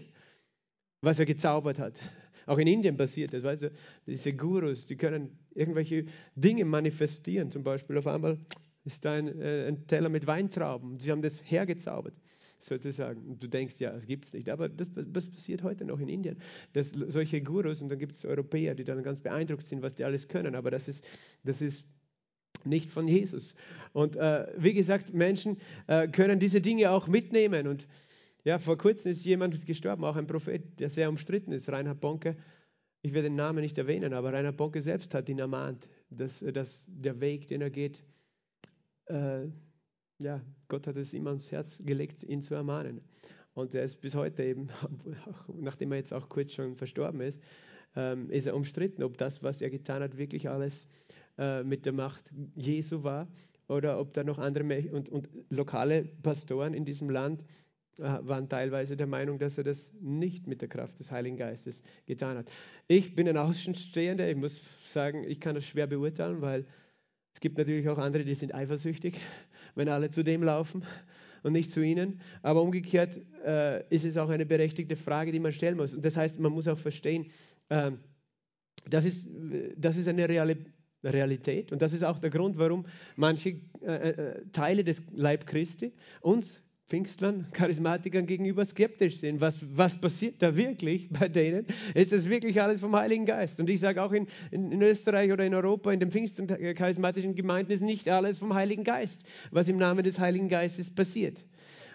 [1.01, 1.99] was er gezaubert hat.
[2.45, 3.71] Auch in Indien passiert das, weißt du,
[4.06, 7.51] diese Gurus, die können irgendwelche Dinge manifestieren.
[7.51, 8.38] Zum Beispiel auf einmal
[8.84, 10.98] ist ein, äh, ein Teller mit Weintrauben.
[10.98, 12.15] Sie haben das hergezaubert
[12.63, 13.26] sozusagen.
[13.28, 14.50] Und du denkst, ja, das gibt es nicht.
[14.50, 16.38] Aber das, das, passiert heute noch in Indien.
[16.74, 20.04] Dass solche Gurus, und dann gibt es Europäer, die dann ganz beeindruckt sind, was die
[20.04, 20.56] alles können.
[20.56, 21.04] Aber das ist,
[21.44, 21.88] das ist
[22.63, 23.56] nicht von Jesus.
[23.94, 27.67] Und äh, wie gesagt, Menschen äh, können diese Dinge auch mitnehmen.
[27.67, 27.88] Und
[28.44, 32.38] ja, vor kurzem ist jemand gestorben, auch ein Prophet, der sehr umstritten ist, Reinhard Bonke.
[33.04, 36.88] Ich werde den Namen nicht erwähnen, aber Reinhard Bonke selbst hat ihn ermahnt, dass, dass
[36.88, 38.04] der Weg, den er geht,
[39.12, 39.50] äh,
[40.21, 43.02] ja, Gott hat es ihm ans Herz gelegt, ihn zu ermahnen.
[43.54, 44.69] Und er ist bis heute eben,
[45.54, 47.41] nachdem er jetzt auch kurz schon verstorben ist,
[47.95, 50.88] ähm, ist er umstritten, ob das, was er getan hat, wirklich alles
[51.38, 53.28] äh, mit der Macht Jesu war
[53.67, 57.43] oder ob da noch andere und, und lokale Pastoren in diesem Land
[57.97, 61.84] äh, waren teilweise der Meinung, dass er das nicht mit der Kraft des Heiligen Geistes
[62.06, 62.50] getan hat.
[62.88, 66.65] Ich bin ein Außenstehender, ich muss sagen, ich kann das schwer beurteilen, weil
[67.41, 69.19] gibt natürlich auch andere, die sind eifersüchtig,
[69.75, 70.86] wenn alle zu dem laufen
[71.43, 72.21] und nicht zu ihnen.
[72.41, 75.93] Aber umgekehrt äh, ist es auch eine berechtigte Frage, die man stellen muss.
[75.93, 77.25] Und das heißt, man muss auch verstehen,
[77.69, 77.91] äh,
[78.89, 79.27] das, ist,
[79.75, 80.58] das ist eine reale
[81.04, 81.71] Realität.
[81.71, 86.63] Und das ist auch der Grund, warum manche äh, äh Teile des Leib Christi uns
[86.91, 89.39] Pfingstlern, Charismatikern gegenüber skeptisch sind.
[89.39, 91.65] Was, was passiert da wirklich bei denen?
[91.95, 93.62] Ist das wirklich alles vom Heiligen Geist?
[93.62, 96.54] Und ich sage auch in, in, in, Österreich oder in Europa, in den Pfingst- und
[96.75, 101.45] charismatischen Gemeinden ist nicht alles vom Heiligen Geist, was im Namen des Heiligen Geistes passiert.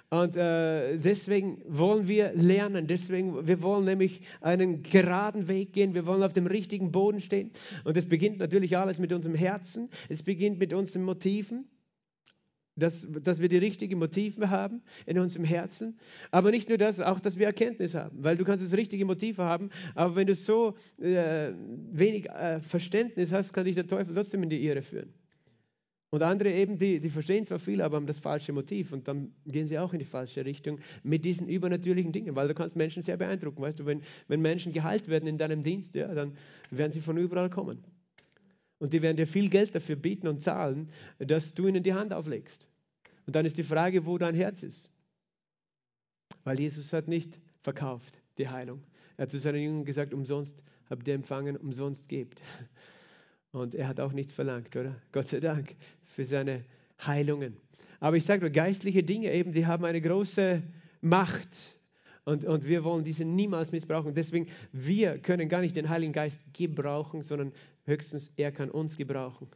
[0.08, 6.06] Und äh, deswegen wollen wir lernen, deswegen, wir wollen nämlich einen geraden Weg gehen, wir
[6.06, 7.50] wollen auf dem richtigen Boden stehen.
[7.84, 11.66] Und es beginnt natürlich alles mit unserem Herzen, es beginnt mit unseren Motiven
[12.76, 15.98] dass, dass wir die richtigen Motive haben in unserem Herzen.
[16.30, 18.22] Aber nicht nur das, auch, dass wir Erkenntnis haben.
[18.22, 21.52] Weil du kannst das richtige Motiv haben, aber wenn du so äh,
[21.90, 25.12] wenig äh, Verständnis hast, kann dich der Teufel trotzdem in die Irre führen.
[26.10, 29.32] Und andere eben, die, die verstehen zwar viel, aber haben das falsche Motiv und dann
[29.44, 33.02] gehen sie auch in die falsche Richtung mit diesen übernatürlichen Dingen, weil du kannst Menschen
[33.02, 33.60] sehr beeindrucken.
[33.60, 36.36] Weißt du, wenn, wenn Menschen geheilt werden in deinem Dienst, ja, dann
[36.70, 37.84] werden sie von überall kommen.
[38.78, 42.12] Und die werden dir viel Geld dafür bieten und zahlen, dass du ihnen die Hand
[42.12, 42.68] auflegst.
[43.26, 44.92] Und dann ist die Frage, wo dein Herz ist.
[46.44, 48.82] Weil Jesus hat nicht verkauft die Heilung.
[49.16, 52.42] Er hat zu seinen Jüngern gesagt, umsonst habt ihr empfangen, umsonst gebt.
[53.52, 54.94] Und er hat auch nichts verlangt, oder?
[55.12, 56.64] Gott sei Dank für seine
[57.04, 57.56] Heilungen.
[58.00, 60.62] Aber ich sage nur, geistliche Dinge eben, die haben eine große
[61.00, 61.75] Macht.
[62.26, 64.12] Und, und wir wollen diese niemals missbrauchen.
[64.12, 67.52] Deswegen, wir können gar nicht den Heiligen Geist gebrauchen, sondern
[67.84, 69.46] höchstens er kann uns gebrauchen.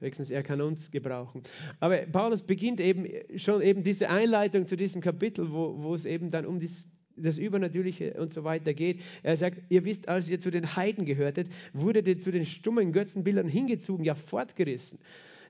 [0.00, 1.42] Höchstens er kann uns gebrauchen.
[1.78, 6.30] Aber Paulus beginnt eben schon eben diese Einleitung zu diesem Kapitel, wo, wo es eben
[6.30, 9.02] dann um dies, das Übernatürliche und so weiter geht.
[9.22, 12.92] Er sagt, ihr wisst, als ihr zu den Heiden gehörtet, wurdet ihr zu den stummen
[12.92, 15.00] Götzenbildern hingezogen, ja fortgerissen.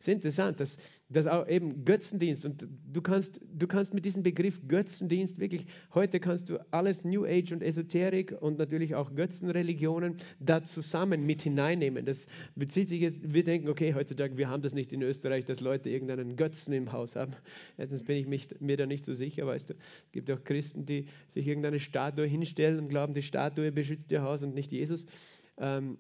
[0.00, 0.78] Es ist interessant, dass,
[1.10, 6.20] dass auch eben Götzendienst und du kannst, du kannst mit diesem Begriff Götzendienst wirklich, heute
[6.20, 12.06] kannst du alles New Age und Esoterik und natürlich auch Götzenreligionen da zusammen mit hineinnehmen.
[12.06, 15.60] Das bezieht sich jetzt, wir denken, okay, heutzutage, wir haben das nicht in Österreich, dass
[15.60, 17.34] Leute irgendeinen Götzen im Haus haben.
[17.76, 19.74] Erstens bin ich mich, mir da nicht so sicher, weißt du.
[19.74, 24.22] Es gibt auch Christen, die sich irgendeine Statue hinstellen und glauben, die Statue beschützt ihr
[24.22, 25.04] Haus und nicht Jesus.
[25.58, 25.98] Ähm,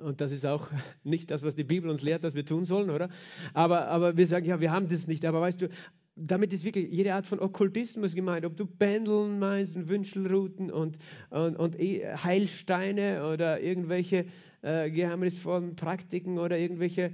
[0.00, 0.68] und das ist auch
[1.04, 3.08] nicht das, was die Bibel uns lehrt, dass wir tun sollen, oder?
[3.52, 5.24] Aber, aber wir sagen, ja, wir haben das nicht.
[5.24, 5.68] Aber weißt du,
[6.16, 8.44] damit ist wirklich jede Art von Okkultismus gemeint.
[8.44, 10.98] Ob du Pendeln meinst und Wünschelruten und,
[11.30, 14.26] und, und e, Heilsteine oder irgendwelche
[14.62, 17.12] äh, geheimnisvollen Praktiken oder irgendwelche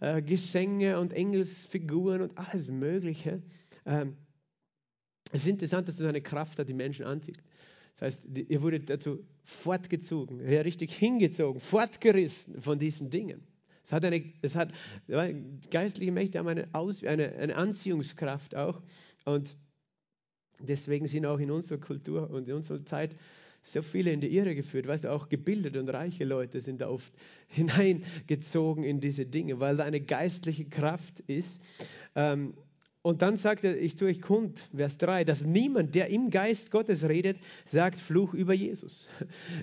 [0.00, 3.42] äh, Gesänge und Engelsfiguren und alles Mögliche.
[3.84, 4.16] Ähm,
[5.32, 7.38] es ist interessant, dass es eine Kraft hat, die Menschen anzieht.
[7.94, 13.42] Das heißt, ihr wurdet dazu fortgezogen, richtig hingezogen, fortgerissen von diesen Dingen.
[13.82, 14.72] Es hat eine, es hat,
[15.70, 18.80] geistliche Mächte haben eine, Aus, eine, eine Anziehungskraft auch.
[19.24, 19.56] Und
[20.60, 23.16] deswegen sind auch in unserer Kultur und in unserer Zeit
[23.62, 24.86] so viele in die Irre geführt.
[24.86, 27.12] Weißt du, auch gebildete und reiche Leute sind da oft
[27.48, 31.60] hineingezogen in diese Dinge, weil da eine geistliche Kraft ist.
[32.14, 32.54] Ähm,
[33.02, 36.70] und dann sagt er, ich tue euch kund, Vers 3, dass niemand, der im Geist
[36.70, 39.08] Gottes redet, sagt Fluch über Jesus.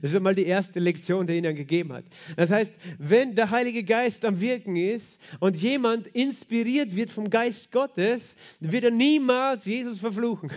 [0.02, 2.06] Das ist einmal die erste Lektion, die er ihnen gegeben hat.
[2.36, 7.71] Das heißt, wenn der Heilige Geist am Wirken ist und jemand inspiriert wird vom Geist
[7.71, 10.52] Gottes, wird er niemals Jesus verfluchen.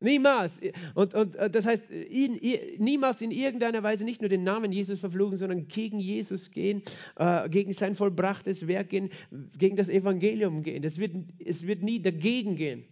[0.00, 0.60] Niemals.
[0.94, 2.40] Und, und äh, das heißt, ihn,
[2.78, 6.82] niemals in irgendeiner Weise nicht nur den Namen Jesus verfluchen, sondern gegen Jesus gehen,
[7.16, 9.10] äh, gegen sein vollbrachtes Werk gehen,
[9.58, 10.82] gegen das Evangelium gehen.
[10.82, 12.84] Das wird, es wird nie dagegen gehen.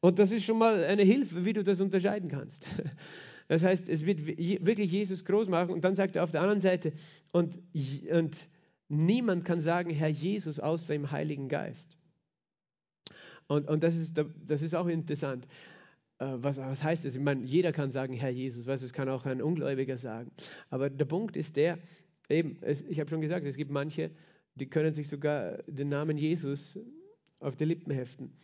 [0.00, 2.68] Und das ist schon mal eine Hilfe, wie du das unterscheiden kannst.
[3.48, 5.72] Das heißt, es wird wirklich Jesus groß machen.
[5.72, 6.92] Und dann sagt er auf der anderen Seite,
[7.32, 7.58] und,
[8.12, 8.46] und
[8.88, 11.98] niemand kann sagen, Herr Jesus, außer im Heiligen Geist.
[13.48, 15.48] Und, und das, ist, das ist auch interessant.
[16.20, 17.16] Äh, was, was heißt das?
[17.16, 20.30] Ich meine, jeder kann sagen, Herr Jesus, was, das kann auch ein Ungläubiger sagen.
[20.68, 21.78] Aber der Punkt ist der,
[22.28, 24.10] eben, es, ich habe schon gesagt, es gibt manche,
[24.54, 26.78] die können sich sogar den Namen Jesus
[27.40, 28.36] auf die Lippen heften.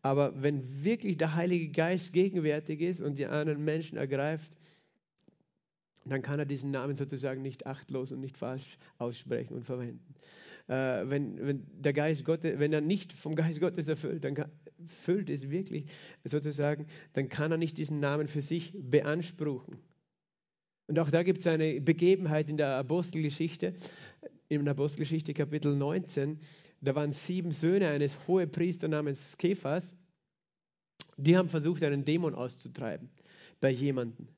[0.00, 4.52] Aber wenn wirklich der Heilige Geist gegenwärtig ist und die anderen Menschen ergreift,
[6.06, 10.14] dann kann er diesen Namen sozusagen nicht achtlos und nicht falsch aussprechen und verwenden.
[10.68, 14.50] Äh, wenn, wenn, der Geist Gottes, wenn er nicht vom Geist Gottes erfüllt, dann kann,
[14.78, 15.86] erfüllt ist wirklich
[16.24, 19.78] sozusagen, dann kann er nicht diesen Namen für sich beanspruchen.
[20.86, 23.74] Und auch da gibt es eine Begebenheit in der Apostelgeschichte,
[24.48, 26.38] in der Apostelgeschichte Kapitel 19,
[26.80, 29.94] da waren sieben Söhne eines Hohepriesters namens Kephas,
[31.16, 33.10] die haben versucht, einen Dämon auszutreiben
[33.60, 34.28] bei jemandem.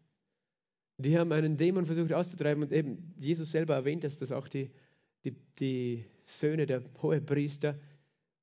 [0.96, 4.70] Die haben einen Dämon versucht auszutreiben und eben Jesus selber erwähnt, dass das auch die,
[5.24, 7.78] die, die Söhne der Hohepriester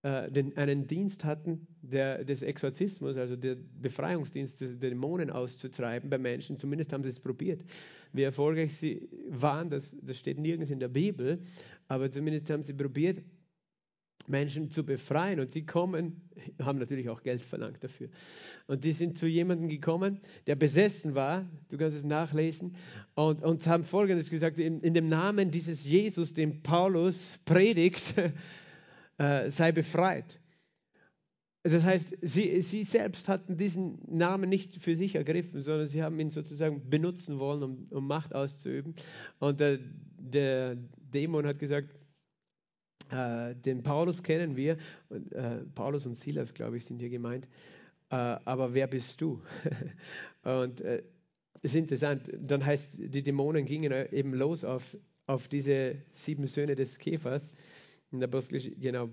[0.07, 6.57] einen Dienst hatten der, des Exorzismus, also der Befreiungsdienst, der Dämonen auszutreiben bei Menschen.
[6.57, 7.63] Zumindest haben sie es probiert.
[8.13, 11.41] Wie erfolgreich sie waren, das, das steht nirgends in der Bibel,
[11.87, 13.21] aber zumindest haben sie probiert,
[14.27, 15.39] Menschen zu befreien.
[15.39, 16.21] Und die kommen,
[16.61, 18.09] haben natürlich auch Geld verlangt dafür.
[18.67, 22.75] Und die sind zu jemandem gekommen, der besessen war, du kannst es nachlesen,
[23.15, 28.13] und, und haben Folgendes gesagt, in, in dem Namen dieses Jesus, den Paulus predigt,
[29.17, 30.39] äh, sei befreit.
[31.63, 36.01] Also das heißt, sie, sie selbst hatten diesen Namen nicht für sich ergriffen, sondern sie
[36.01, 38.95] haben ihn sozusagen benutzen wollen, um, um Macht auszuüben.
[39.39, 39.79] Und der,
[40.17, 40.77] der
[41.13, 41.93] Dämon hat gesagt,
[43.09, 44.77] äh, den Paulus kennen wir,
[45.09, 47.49] und, äh, Paulus und Silas, glaube ich, sind hier gemeint.
[48.11, 49.41] Äh, aber wer bist du?
[50.43, 51.03] und es
[51.63, 56.97] ist interessant, dann heißt, die Dämonen gingen eben los auf, auf diese sieben Söhne des
[56.97, 57.51] Käfers
[58.11, 59.09] in der Apostelgeschichte, genau,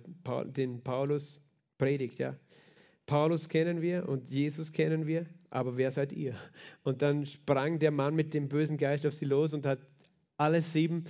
[0.46, 1.40] den Paulus
[1.78, 2.36] predigt, ja.
[3.06, 6.34] Paulus kennen wir und Jesus kennen wir, aber wer seid ihr?
[6.84, 9.78] Und dann sprang der Mann mit dem bösen Geist auf sie los und hat
[10.36, 11.04] alle sieben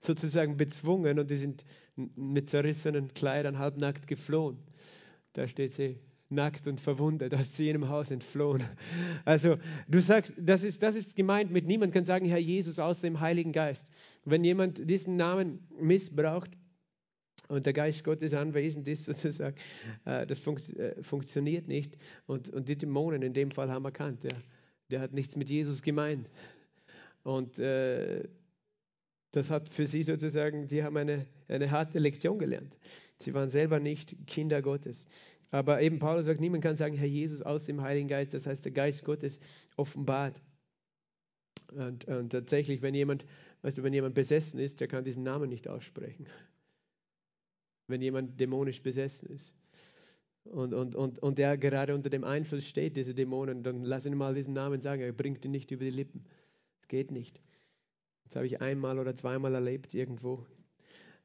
[0.00, 1.64] sozusagen bezwungen und die sind
[1.96, 4.58] mit zerrissenen Kleidern halbnackt geflohen.
[5.32, 5.98] Da steht sie
[6.30, 8.62] nackt und verwundet aus jenem Haus entflohen.
[9.24, 9.56] Also
[9.88, 13.20] du sagst, das ist, das ist gemeint mit niemand kann sagen, Herr Jesus, außer dem
[13.20, 13.90] Heiligen Geist.
[14.24, 16.50] Wenn jemand diesen Namen missbraucht,
[17.48, 19.56] und der Geist Gottes anwesend ist, sozusagen,
[20.04, 21.96] äh, das funkt, äh, funktioniert nicht.
[22.26, 24.34] Und, und die Dämonen in dem Fall haben erkannt, der,
[24.90, 26.28] der hat nichts mit Jesus gemeint.
[27.24, 28.28] Und äh,
[29.32, 32.78] das hat für sie sozusagen, die haben eine, eine harte Lektion gelernt.
[33.16, 35.06] Sie waren selber nicht Kinder Gottes.
[35.50, 38.64] Aber eben Paulus sagt, niemand kann sagen, Herr Jesus aus dem Heiligen Geist, das heißt,
[38.64, 39.40] der Geist Gottes
[39.76, 40.40] offenbart.
[41.72, 43.26] Und, und tatsächlich, wenn jemand,
[43.62, 46.26] weißt wenn jemand besessen ist, der kann diesen Namen nicht aussprechen
[47.88, 49.54] wenn jemand dämonisch besessen ist.
[50.44, 54.16] Und, und, und, und der gerade unter dem Einfluss steht, diese Dämonen, dann lass ihn
[54.16, 56.24] mal diesen Namen sagen, er bringt ihn nicht über die Lippen.
[56.80, 57.40] Es geht nicht.
[58.24, 60.46] Das habe ich einmal oder zweimal erlebt irgendwo,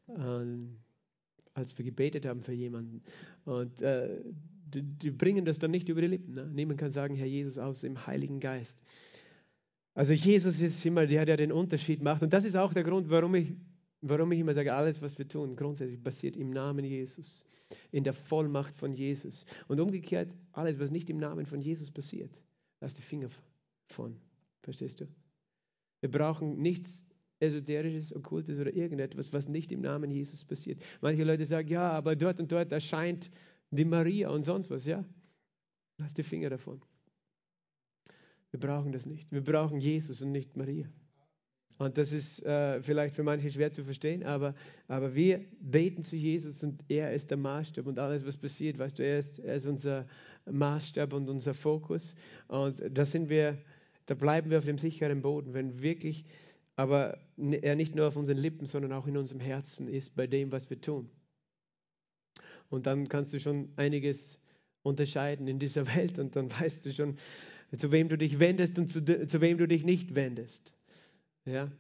[0.07, 0.45] äh,
[1.53, 3.03] als wir gebetet haben für jemanden.
[3.45, 4.21] Und äh,
[4.73, 6.33] die, die, bringen das dann nicht über die Lippen.
[6.33, 6.49] Ne?
[6.53, 8.81] Niemand kann sagen, Herr Jesus, aus dem Heiligen Geist.
[9.93, 12.23] Also Jesus ist immer der, der den Unterschied macht.
[12.23, 13.53] Und das ist auch der Grund, warum ich
[14.05, 17.45] Warum ich immer sage, alles, was wir tun, grundsätzlich passiert im Namen Jesus,
[17.89, 19.45] in der Vollmacht von Jesus.
[19.69, 22.41] Und umgekehrt, alles, was nicht im Namen von Jesus passiert,
[22.81, 23.29] lass die Finger
[23.85, 24.19] von.
[24.61, 25.07] Verstehst du?
[26.01, 27.05] Wir brauchen nichts
[27.39, 30.81] Esoterisches, Okkultes oder irgendetwas, was nicht im Namen Jesus passiert.
[30.99, 33.31] Manche Leute sagen, ja, aber dort und dort erscheint
[33.71, 35.05] die Maria und sonst was, ja.
[35.97, 36.81] Lass die Finger davon.
[38.51, 39.31] Wir brauchen das nicht.
[39.31, 40.89] Wir brauchen Jesus und nicht Maria.
[41.77, 44.53] Und das ist äh, vielleicht für manche schwer zu verstehen, aber,
[44.87, 48.99] aber wir beten zu Jesus und er ist der Maßstab und alles, was passiert, weißt
[48.99, 50.05] du, er ist, er ist unser
[50.49, 52.15] Maßstab und unser Fokus.
[52.47, 53.57] Und da sind wir,
[54.05, 56.25] da bleiben wir auf dem sicheren Boden, wenn wirklich,
[56.75, 60.51] aber er nicht nur auf unseren Lippen, sondern auch in unserem Herzen ist bei dem,
[60.51, 61.09] was wir tun.
[62.69, 64.39] Und dann kannst du schon einiges
[64.83, 67.17] unterscheiden in dieser Welt und dann weißt du schon,
[67.75, 70.73] zu wem du dich wendest und zu, zu wem du dich nicht wendest.
[71.45, 71.71] Ja,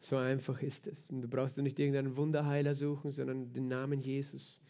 [0.00, 1.08] so einfach ist es.
[1.08, 4.60] Und du brauchst nicht irgendeinen Wunderheiler suchen, sondern den Namen Jesus.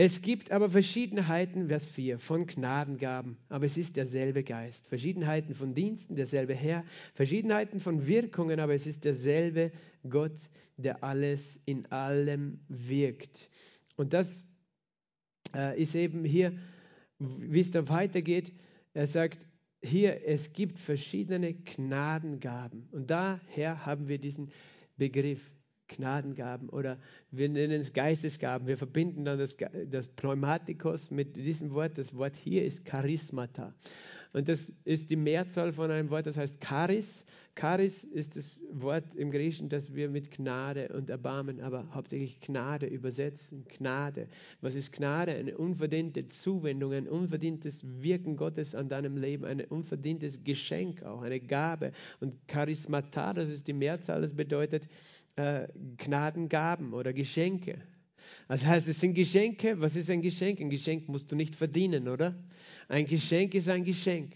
[0.00, 4.86] Es gibt aber Verschiedenheiten, Vers 4, von Gnadengaben, aber es ist derselbe Geist.
[4.86, 6.84] Verschiedenheiten von Diensten, derselbe Herr.
[7.14, 9.72] Verschiedenheiten von Wirkungen, aber es ist derselbe
[10.08, 13.50] Gott, der alles in allem wirkt.
[13.96, 14.44] Und das
[15.54, 16.56] äh, ist eben hier,
[17.18, 18.52] wie es da weitergeht.
[18.94, 19.47] Er sagt,
[19.82, 22.88] hier, es gibt verschiedene Gnadengaben.
[22.90, 24.50] Und daher haben wir diesen
[24.96, 25.50] Begriff
[25.88, 26.98] Gnadengaben oder
[27.30, 28.66] wir nennen es Geistesgaben.
[28.66, 31.96] Wir verbinden dann das, das Pneumatikos mit diesem Wort.
[31.96, 33.74] Das Wort hier ist Charismata.
[34.32, 37.24] Und das ist die Mehrzahl von einem Wort, das heißt Charis.
[37.58, 42.86] Charis ist das Wort im Griechischen, das wir mit Gnade und Erbarmen, aber hauptsächlich Gnade
[42.86, 43.64] übersetzen.
[43.68, 44.28] Gnade.
[44.60, 45.32] Was ist Gnade?
[45.34, 51.40] Eine unverdiente Zuwendung, ein unverdientes Wirken Gottes an deinem Leben, ein unverdientes Geschenk auch, eine
[51.40, 51.92] Gabe.
[52.20, 54.88] Und Charismata, das ist die Mehrzahl, das bedeutet
[55.36, 57.80] äh, Gnadengaben oder Geschenke.
[58.46, 59.80] Das heißt, es sind Geschenke.
[59.80, 60.60] Was ist ein Geschenk?
[60.60, 62.34] Ein Geschenk musst du nicht verdienen, oder?
[62.88, 64.32] Ein Geschenk ist ein Geschenk.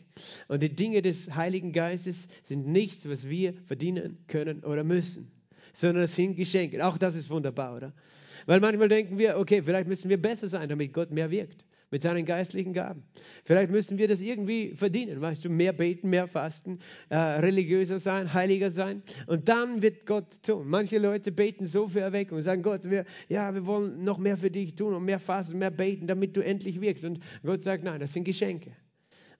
[0.49, 5.31] Und die Dinge des Heiligen Geistes sind nichts, was wir verdienen können oder müssen,
[5.73, 6.85] sondern es sind Geschenke.
[6.87, 7.93] Auch das ist wunderbar, oder?
[8.45, 12.03] Weil manchmal denken wir, okay, vielleicht müssen wir besser sein, damit Gott mehr wirkt mit
[12.03, 13.05] seinen geistlichen Gaben.
[13.45, 18.33] Vielleicht müssen wir das irgendwie verdienen, weißt du, mehr beten, mehr fasten, äh, religiöser sein,
[18.35, 20.69] heiliger sein und dann wird Gott tun.
[20.69, 24.37] Manche Leute beten so für Erweckung und sagen, Gott, wir, ja, wir wollen noch mehr
[24.37, 27.05] für dich tun und mehr fasten, mehr beten, damit du endlich wirkst.
[27.05, 28.73] Und Gott sagt, nein, das sind Geschenke.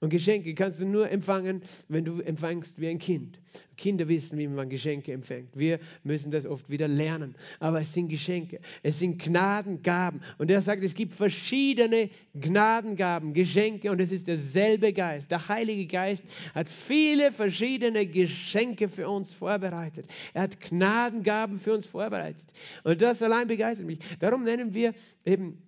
[0.03, 3.39] Und Geschenke kannst du nur empfangen, wenn du empfängst wie ein Kind.
[3.77, 5.57] Kinder wissen, wie man Geschenke empfängt.
[5.57, 7.37] Wir müssen das oft wieder lernen.
[7.61, 8.59] Aber es sind Geschenke.
[8.83, 10.21] Es sind Gnadengaben.
[10.39, 15.31] Und er sagt, es gibt verschiedene Gnadengaben, Geschenke und es ist derselbe Geist.
[15.31, 20.09] Der Heilige Geist hat viele verschiedene Geschenke für uns vorbereitet.
[20.35, 22.53] Er hat Gnadengaben für uns vorbereitet.
[22.83, 24.01] Und das allein begeistert mich.
[24.19, 25.63] Darum nennen wir eben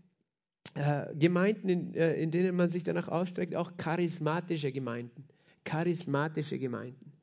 [0.74, 5.24] äh, Gemeinden, in, äh, in denen man sich danach ausstreckt, auch charismatische Gemeinden.
[5.64, 7.14] Charismatische Gemeinden.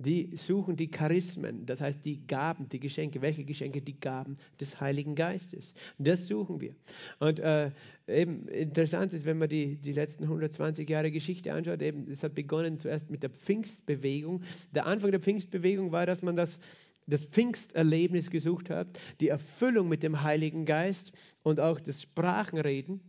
[0.00, 3.22] Die suchen die Charismen, das heißt die Gaben, die Geschenke.
[3.22, 3.80] Welche Geschenke?
[3.80, 5.72] Die Gaben des Heiligen Geistes.
[5.98, 6.74] Das suchen wir.
[7.20, 7.70] Und äh,
[8.08, 12.34] eben interessant ist, wenn man die, die letzten 120 Jahre Geschichte anschaut, eben, es hat
[12.34, 14.42] begonnen zuerst mit der Pfingstbewegung.
[14.72, 16.58] Der Anfang der Pfingstbewegung war, dass man das
[17.06, 21.12] das Pfingsterlebnis gesucht hat, die Erfüllung mit dem Heiligen Geist
[21.42, 23.00] und auch das Sprachenreden.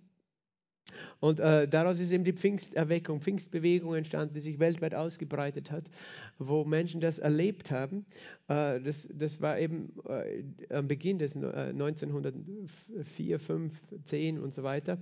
[1.20, 5.90] Und äh, daraus ist eben die Pfingsterweckung, Pfingstbewegung entstanden, die sich weltweit ausgebreitet hat,
[6.38, 8.06] wo Menschen das erlebt haben.
[8.48, 15.00] Äh, das, das war eben äh, am Beginn des 1904, 5, 10 und so weiter,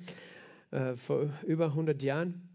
[0.71, 2.49] äh, vor über 100 Jahren.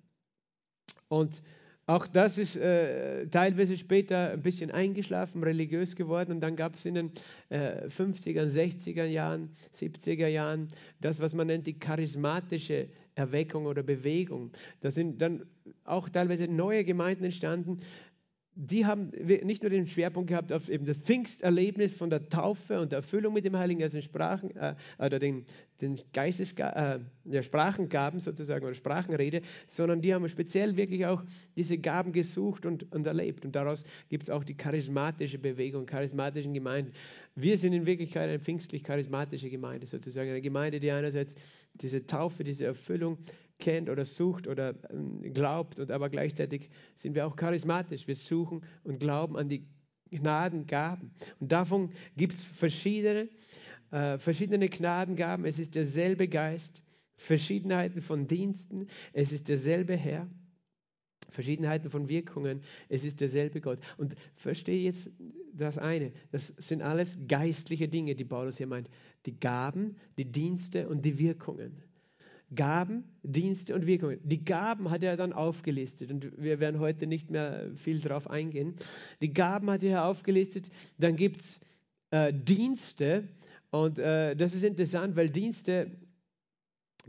[1.08, 1.42] Und
[1.88, 6.32] auch das ist äh, teilweise später ein bisschen eingeschlafen, religiös geworden.
[6.32, 7.10] Und dann gab es in den
[7.48, 10.68] äh, 50er, 60er Jahren, 70er Jahren
[11.00, 14.50] das, was man nennt die charismatische Erweckung oder Bewegung.
[14.82, 15.46] Da sind dann
[15.84, 17.78] auch teilweise neue Gemeinden entstanden,
[18.60, 19.12] die haben
[19.44, 23.32] nicht nur den Schwerpunkt gehabt auf eben das Pfingsterlebnis von der Taufe und der Erfüllung
[23.32, 25.44] mit dem Heiligen Geist in Sprachen äh, oder den,
[25.80, 31.22] den Geistes, äh, der Sprachengaben sozusagen oder Sprachenrede, sondern die haben speziell wirklich auch
[31.56, 33.44] diese Gaben gesucht und, und erlebt.
[33.44, 36.90] Und daraus gibt es auch die charismatische Bewegung, charismatischen Gemeinden.
[37.36, 41.36] Wir sind in Wirklichkeit eine pfingstlich-charismatische Gemeinde sozusagen, eine Gemeinde, die einerseits
[41.74, 43.18] diese Taufe, diese Erfüllung
[43.58, 48.06] kennt oder sucht oder ähm, glaubt und aber gleichzeitig sind wir auch charismatisch.
[48.06, 49.66] Wir suchen und glauben an die
[50.10, 51.10] Gnadengaben.
[51.38, 53.28] Und davon gibt es verschiedene,
[53.90, 55.44] äh, verschiedene Gnadengaben.
[55.44, 56.82] Es ist derselbe Geist,
[57.16, 58.86] Verschiedenheiten von Diensten.
[59.12, 60.28] Es ist derselbe Herr.
[61.30, 63.80] Verschiedenheiten von Wirkungen, es ist derselbe Gott.
[63.98, 65.10] Und verstehe jetzt
[65.52, 68.88] das eine, das sind alles geistliche Dinge, die Paulus hier meint.
[69.26, 71.82] Die Gaben, die Dienste und die Wirkungen.
[72.54, 74.20] Gaben, Dienste und Wirkungen.
[74.24, 78.74] Die Gaben hat er dann aufgelistet und wir werden heute nicht mehr viel darauf eingehen.
[79.20, 80.70] Die Gaben hat er aufgelistet.
[80.98, 81.60] Dann gibt es
[82.10, 83.28] äh, Dienste
[83.70, 85.90] und äh, das ist interessant, weil Dienste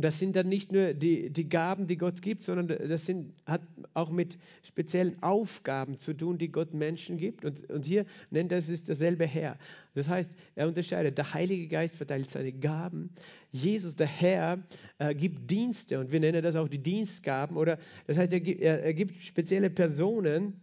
[0.01, 3.61] das sind dann nicht nur die, die Gaben, die Gott gibt, sondern das sind, hat
[3.93, 7.43] auch mit speziellen Aufgaben zu tun, die Gott Menschen gibt.
[7.43, 9.57] Und, und hier nennt er es derselbe Herr.
[9.95, 13.09] Das heißt, er unterscheidet, der Heilige Geist verteilt seine Gaben.
[13.51, 14.59] Jesus, der Herr,
[14.99, 17.57] äh, gibt Dienste und wir nennen das auch die Dienstgaben.
[17.57, 20.61] Oder das heißt, er, er, er gibt spezielle Personen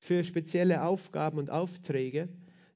[0.00, 2.28] für spezielle Aufgaben und Aufträge.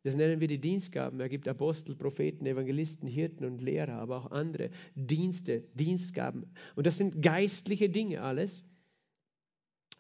[0.05, 1.19] Das nennen wir die Dienstgaben.
[1.19, 6.45] Er gibt Apostel, Propheten, Evangelisten, Hirten und Lehrer, aber auch andere Dienste, Dienstgaben.
[6.77, 8.63] Und das sind geistliche Dinge alles.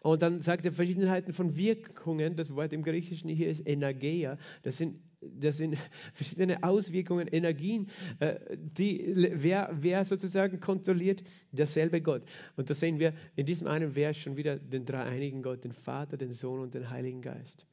[0.01, 2.37] Und dann sagt er Verschiedenheiten von Wirkungen.
[2.37, 4.37] Das Wort im Griechischen hier ist Energeia.
[4.61, 5.79] Das sind, das sind
[6.13, 7.89] verschiedene Auswirkungen, Energien,
[8.19, 12.25] äh, die wer, wer sozusagen kontrolliert, derselbe Gott.
[12.57, 16.19] Und da sehen wir in diesem einen Vers schon wieder den dreieinigen Gott, den Vater,
[16.19, 17.67] den Sohn und den Heiligen Geist.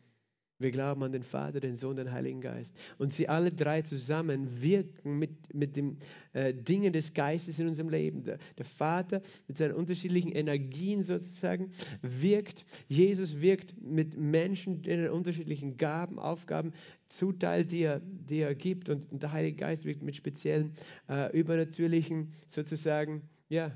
[0.62, 2.76] Wir glauben an den Vater, den Sohn, den Heiligen Geist.
[2.98, 5.98] Und sie alle drei zusammen wirken mit, mit den
[6.34, 8.24] äh, Dingen des Geistes in unserem Leben.
[8.24, 11.72] Der, der, Vater mit seinen unterschiedlichen Energien sozusagen
[12.02, 12.66] wirkt.
[12.88, 16.74] Jesus wirkt mit Menschen, denen er unterschiedlichen Gaben, Aufgaben
[17.10, 18.90] zuteilt, die er, die er gibt.
[18.90, 20.74] Und, und der Heilige Geist wirkt mit speziellen,
[21.10, 23.72] äh, übernatürlichen sozusagen, ja,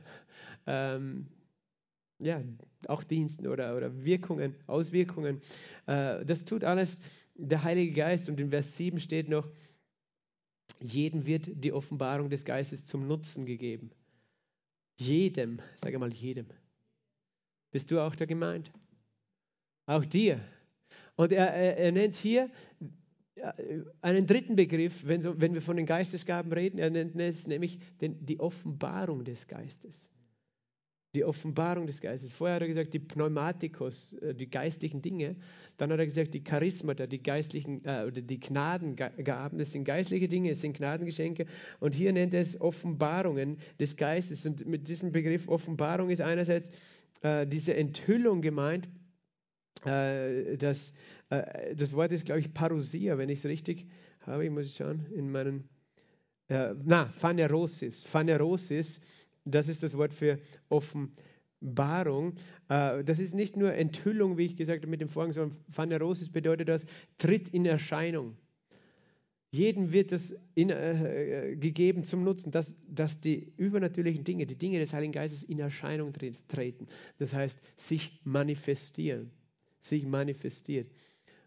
[0.68, 1.28] ähm,
[2.20, 2.42] ja,
[2.88, 5.42] auch Diensten oder, oder Wirkungen, Auswirkungen.
[5.88, 7.02] Äh, das tut alles
[7.36, 8.30] der Heilige Geist.
[8.30, 9.48] Und in Vers 7 steht noch,
[10.80, 13.92] jedem wird die Offenbarung des Geistes zum Nutzen gegeben.
[14.98, 16.48] Jedem, sage mal jedem.
[17.72, 18.72] Bist du auch da gemeint?
[19.86, 20.40] Auch dir.
[21.18, 22.50] Und er, er, er nennt hier
[23.36, 26.78] äh, einen dritten Begriff, wenn, wenn wir von den Geistesgaben reden.
[26.78, 30.12] Er nennt es nämlich den, die Offenbarung des Geistes
[31.16, 32.32] die Offenbarung des Geistes.
[32.32, 35.36] Vorher hat er gesagt, die Pneumatikos, äh, die geistlichen Dinge.
[35.78, 39.58] Dann hat er gesagt, die Charismata, die geistlichen äh, oder die Gnadengaben.
[39.58, 41.46] Das sind geistliche Dinge, es sind Gnadengeschenke.
[41.80, 44.46] Und hier nennt er es Offenbarungen des Geistes.
[44.46, 46.70] Und mit diesem Begriff Offenbarung ist einerseits
[47.22, 48.90] äh, diese Enthüllung gemeint.
[49.86, 50.94] Äh, das,
[51.30, 53.88] äh, das Wort ist, glaube ich, Parousia, wenn ich es richtig
[54.22, 54.46] habe.
[54.46, 55.70] Ich muss schauen in meinen.
[56.48, 58.04] Äh, na, Phanerosis.
[58.04, 59.00] Phanerosis
[59.46, 60.40] das ist das Wort für
[60.70, 62.34] Offenbarung.
[62.70, 66.30] Äh, das ist nicht nur Enthüllung, wie ich gesagt habe mit dem Vorhang, sondern Phanerosis
[66.30, 66.86] bedeutet das,
[67.18, 68.36] tritt in Erscheinung.
[69.52, 74.58] Jedem wird das in, äh, äh, gegeben zum Nutzen, dass, dass die übernatürlichen Dinge, die
[74.58, 76.12] Dinge des Heiligen Geistes in Erscheinung
[76.50, 76.88] treten.
[77.20, 79.32] Das heißt, sich manifestieren.
[79.80, 80.92] Sich manifestiert.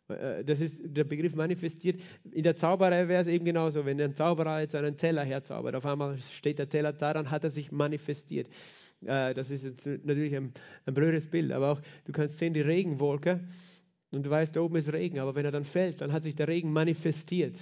[0.09, 2.01] Äh, das ist der Begriff manifestiert.
[2.33, 5.87] In der Zauberei wäre es eben genauso, wenn ein Zauberer jetzt einen Teller herzaubert, auf
[5.87, 8.49] einmal steht der Teller da, dann hat er sich manifestiert.
[9.05, 10.53] Äh, das ist jetzt natürlich ein,
[10.87, 13.41] ein blödes Bild, aber auch du kannst sehen, die Regenwolke,
[14.11, 16.35] und du weißt, da oben ist Regen, aber wenn er dann fällt, dann hat sich
[16.35, 17.57] der Regen manifestiert,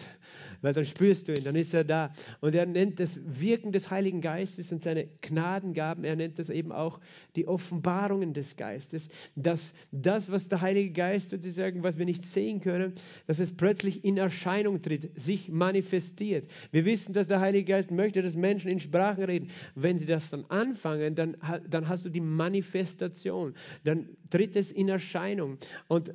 [0.62, 2.12] weil dann spürst du ihn, dann ist er da.
[2.40, 6.70] Und er nennt das Wirken des Heiligen Geistes und seine Gnadengaben, er nennt das eben
[6.70, 7.00] auch
[7.34, 12.60] die Offenbarungen des Geistes, dass das, was der Heilige Geist sozusagen, was wir nicht sehen
[12.60, 12.92] können,
[13.26, 16.46] dass es plötzlich in Erscheinung tritt, sich manifestiert.
[16.70, 19.50] Wir wissen, dass der Heilige Geist möchte, dass Menschen in Sprachen reden.
[19.74, 21.36] Wenn sie das dann anfangen, dann,
[21.68, 25.58] dann hast du die Manifestation, dann tritt es in Erscheinung.
[25.88, 26.12] Und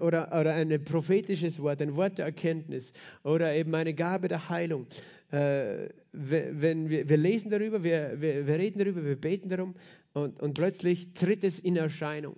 [0.00, 2.92] oder, oder ein prophetisches Wort, ein Wort der Erkenntnis
[3.22, 4.86] oder eben eine Gabe der Heilung.
[5.30, 9.74] Äh, wenn wir, wir lesen darüber, wir, wir, wir, reden darüber, wir beten darum
[10.12, 12.36] und, und plötzlich tritt es in Erscheinung.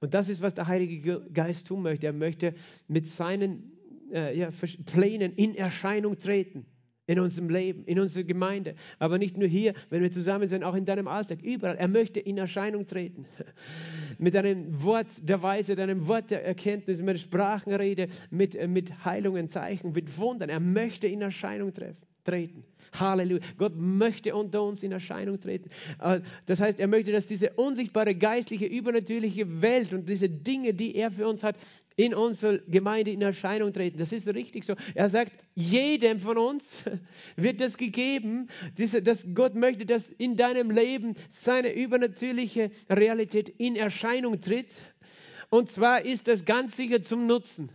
[0.00, 2.06] Und das ist, was der Heilige Geist tun möchte.
[2.06, 2.54] Er möchte
[2.88, 3.72] mit seinen
[4.12, 4.48] äh, ja,
[4.86, 6.66] Plänen in Erscheinung treten
[7.06, 10.74] in unserem Leben, in unserer Gemeinde, aber nicht nur hier, wenn wir zusammen sind, auch
[10.74, 11.76] in deinem Alltag, überall.
[11.76, 13.26] Er möchte in Erscheinung treten.
[14.18, 19.48] mit einem Wort der Weise, einem Wort der Erkenntnis, mit Sprachenrede, mit, äh, mit Heilungen,
[19.48, 20.48] Zeichen, mit Wundern.
[20.48, 21.72] Er möchte in Erscheinung
[22.24, 22.64] treten.
[22.92, 23.40] Halleluja.
[23.58, 25.70] Gott möchte unter uns in Erscheinung treten.
[26.00, 30.94] Äh, das heißt, er möchte, dass diese unsichtbare, geistliche, übernatürliche Welt und diese Dinge, die
[30.94, 31.56] er für uns hat,
[31.96, 33.98] in unserer Gemeinde in Erscheinung treten.
[33.98, 34.74] Das ist richtig so.
[34.94, 36.84] Er sagt, jedem von uns
[37.36, 38.48] wird das gegeben,
[39.02, 44.80] dass Gott möchte, dass in deinem Leben seine übernatürliche Realität in Erscheinung tritt.
[45.50, 47.70] Und zwar ist das ganz sicher zum Nutzen.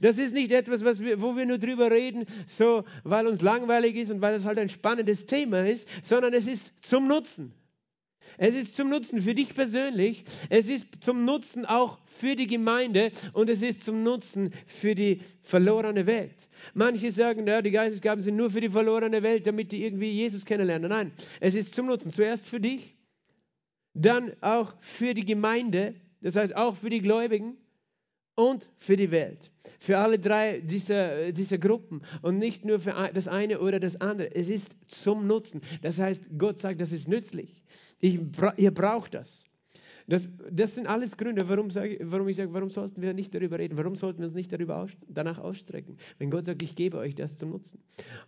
[0.00, 3.96] Das ist nicht etwas, was wir, wo wir nur drüber reden, so weil uns langweilig
[3.96, 7.52] ist und weil es halt ein spannendes Thema ist, sondern es ist zum Nutzen.
[8.38, 13.10] Es ist zum Nutzen für dich persönlich, es ist zum Nutzen auch für die Gemeinde
[13.32, 16.48] und es ist zum Nutzen für die verlorene Welt.
[16.74, 20.44] Manche sagen, ja, die Geistesgaben sind nur für die verlorene Welt, damit die irgendwie Jesus
[20.44, 20.90] kennenlernen.
[20.90, 22.10] Nein, es ist zum Nutzen.
[22.10, 22.96] Zuerst für dich,
[23.94, 27.56] dann auch für die Gemeinde, das heißt auch für die Gläubigen
[28.34, 29.50] und für die Welt.
[29.86, 34.34] Für alle drei dieser, dieser Gruppen und nicht nur für das eine oder das andere.
[34.34, 35.60] Es ist zum Nutzen.
[35.80, 37.62] Das heißt, Gott sagt, das ist nützlich.
[38.00, 38.18] Ich,
[38.56, 39.44] ihr braucht das.
[40.08, 40.32] das.
[40.50, 43.76] Das sind alles Gründe, warum, sage, warum ich sage, warum sollten wir nicht darüber reden?
[43.76, 45.98] Warum sollten wir uns nicht darüber aus, danach ausstrecken?
[46.18, 47.78] Wenn Gott sagt, ich gebe euch das zum Nutzen.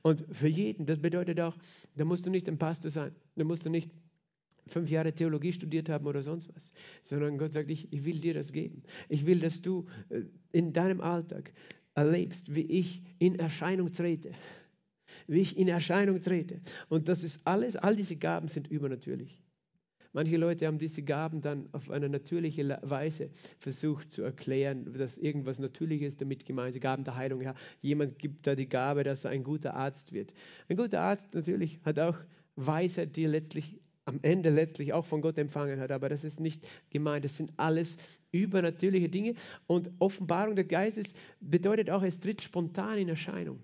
[0.02, 1.56] Und für jeden, das bedeutet auch,
[1.96, 3.16] da musst du nicht ein Pastor sein.
[3.34, 3.90] Da musst du nicht
[4.68, 8.34] fünf Jahre Theologie studiert haben oder sonst was, sondern Gott sagt, ich, ich will dir
[8.34, 8.82] das geben.
[9.08, 11.52] Ich will, dass du äh, in deinem Alltag
[11.94, 14.32] erlebst, wie ich in Erscheinung trete.
[15.26, 16.60] Wie ich in Erscheinung trete.
[16.88, 19.42] Und das ist alles, all diese Gaben sind übernatürlich.
[20.12, 25.58] Manche Leute haben diese Gaben dann auf eine natürliche Weise versucht zu erklären, dass irgendwas
[25.58, 26.80] Natürliches damit gemeint ist.
[26.80, 27.42] Gaben der Heilung.
[27.42, 30.32] Ja, jemand gibt da die Gabe, dass er ein guter Arzt wird.
[30.68, 32.16] Ein guter Arzt natürlich hat auch
[32.56, 33.78] Weisheit, die letztlich
[34.08, 35.92] am Ende letztlich auch von Gott empfangen hat.
[35.92, 37.24] Aber das ist nicht gemeint.
[37.24, 37.98] Das sind alles
[38.32, 39.34] übernatürliche Dinge.
[39.66, 43.60] Und Offenbarung des Geistes bedeutet auch, es tritt spontan in Erscheinung.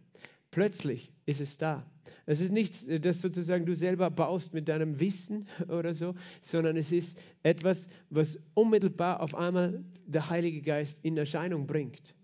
[0.51, 1.85] Plötzlich ist es da.
[2.27, 6.93] Es ist nichts, das sozusagen du selber baust mit deinem Wissen oder so, sondern es
[6.93, 12.15] ist etwas, was unmittelbar auf einmal der Heilige Geist in Erscheinung bringt.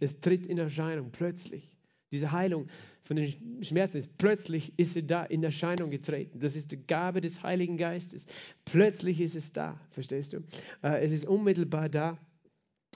[0.00, 1.76] Es tritt in Erscheinung plötzlich.
[2.10, 2.68] Diese Heilung
[3.04, 4.16] von den Schmerzen ist.
[4.16, 6.38] Plötzlich ist sie da in Erscheinung getreten.
[6.38, 8.26] Das ist die Gabe des Heiligen Geistes.
[8.64, 10.38] Plötzlich ist es da, verstehst du?
[10.82, 12.18] Äh, es ist unmittelbar da.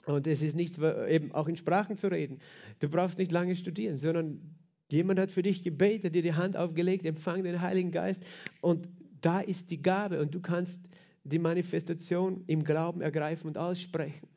[0.05, 2.39] Und es ist nichts, eben auch in Sprachen zu reden.
[2.79, 4.39] Du brauchst nicht lange studieren, sondern
[4.89, 8.23] jemand hat für dich gebetet, dir die Hand aufgelegt, empfang den Heiligen Geist.
[8.61, 8.87] Und
[9.19, 10.89] da ist die Gabe und du kannst
[11.25, 14.29] die Manifestation im Glauben ergreifen und aussprechen.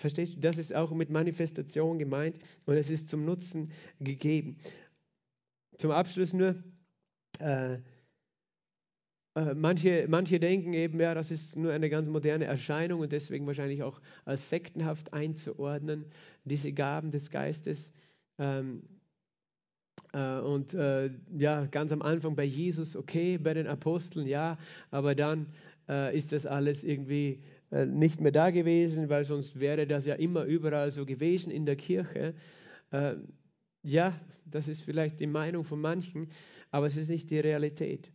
[0.00, 0.40] Verstehst du?
[0.40, 3.70] Das ist auch mit Manifestation gemeint und es ist zum Nutzen
[4.00, 4.56] gegeben.
[5.76, 6.54] Zum Abschluss nur,
[7.38, 7.74] äh,
[9.34, 13.46] äh, manche, manche denken eben, ja, das ist nur eine ganz moderne Erscheinung und deswegen
[13.46, 16.06] wahrscheinlich auch als sektenhaft einzuordnen,
[16.44, 17.92] diese Gaben des Geistes.
[18.38, 18.82] Ähm,
[20.14, 24.56] äh, und äh, ja, ganz am Anfang bei Jesus okay, bei den Aposteln ja,
[24.90, 25.52] aber dann
[25.90, 30.14] äh, ist das alles irgendwie äh, nicht mehr da gewesen, weil sonst wäre das ja
[30.14, 32.34] immer überall so gewesen in der Kirche.
[32.90, 33.14] Äh,
[33.82, 36.28] ja, das ist vielleicht die Meinung von manchen,
[36.70, 38.10] aber es ist nicht die Realität.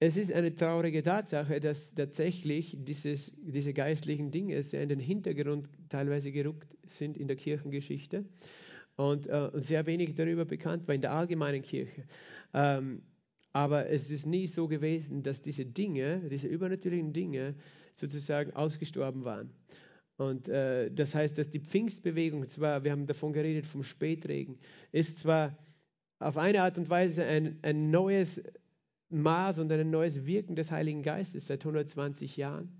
[0.00, 5.70] Es ist eine traurige Tatsache, dass tatsächlich dieses, diese geistlichen Dinge sehr in den Hintergrund
[5.88, 8.24] teilweise gerückt sind in der Kirchengeschichte
[8.96, 12.02] und äh, sehr wenig darüber bekannt war in der allgemeinen Kirche.
[12.52, 13.02] Ähm,
[13.52, 17.54] aber es ist nie so gewesen, dass diese Dinge, diese übernatürlichen Dinge
[17.94, 19.50] sozusagen ausgestorben waren.
[20.16, 24.58] Und äh, das heißt, dass die Pfingstbewegung zwar, wir haben davon geredet, vom Spätregen,
[24.92, 25.56] ist zwar
[26.18, 28.42] auf eine Art und Weise ein, ein neues
[29.10, 32.70] Maß und ein neues Wirken des Heiligen Geistes seit 120 Jahren.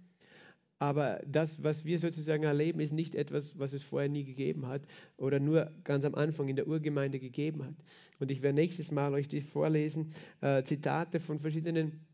[0.78, 4.82] Aber das, was wir sozusagen erleben, ist nicht etwas, was es vorher nie gegeben hat
[5.16, 7.74] oder nur ganz am Anfang in der Urgemeinde gegeben hat.
[8.18, 12.04] Und ich werde nächstes Mal euch die vorlesen, äh, Zitate von verschiedenen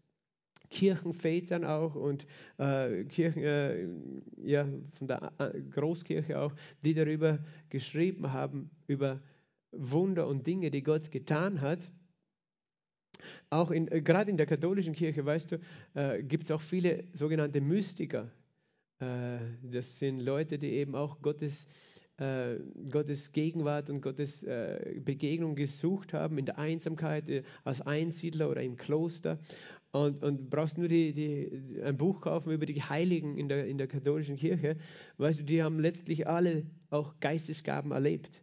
[0.70, 2.26] Kirchenvätern auch und
[2.58, 3.88] äh, Kirchen, äh,
[4.42, 6.52] ja, von der äh, Großkirche auch,
[6.82, 7.38] die darüber
[7.70, 9.20] geschrieben haben, über
[9.72, 11.90] Wunder und Dinge, die Gott getan hat.
[13.50, 15.60] Auch in, äh, gerade in der katholischen Kirche, weißt du,
[15.94, 18.30] äh, gibt es auch viele sogenannte Mystiker.
[19.00, 21.66] Äh, das sind Leute, die eben auch Gottes,
[22.90, 24.44] Gottes Gegenwart und Gottes
[25.04, 29.38] Begegnung gesucht haben in der Einsamkeit als Einsiedler oder im Kloster
[29.92, 33.78] und, und brauchst nur die, die, ein Buch kaufen über die Heiligen in der, in
[33.78, 34.76] der katholischen Kirche.
[35.16, 38.42] Weißt du, die haben letztlich alle auch Geistesgaben erlebt.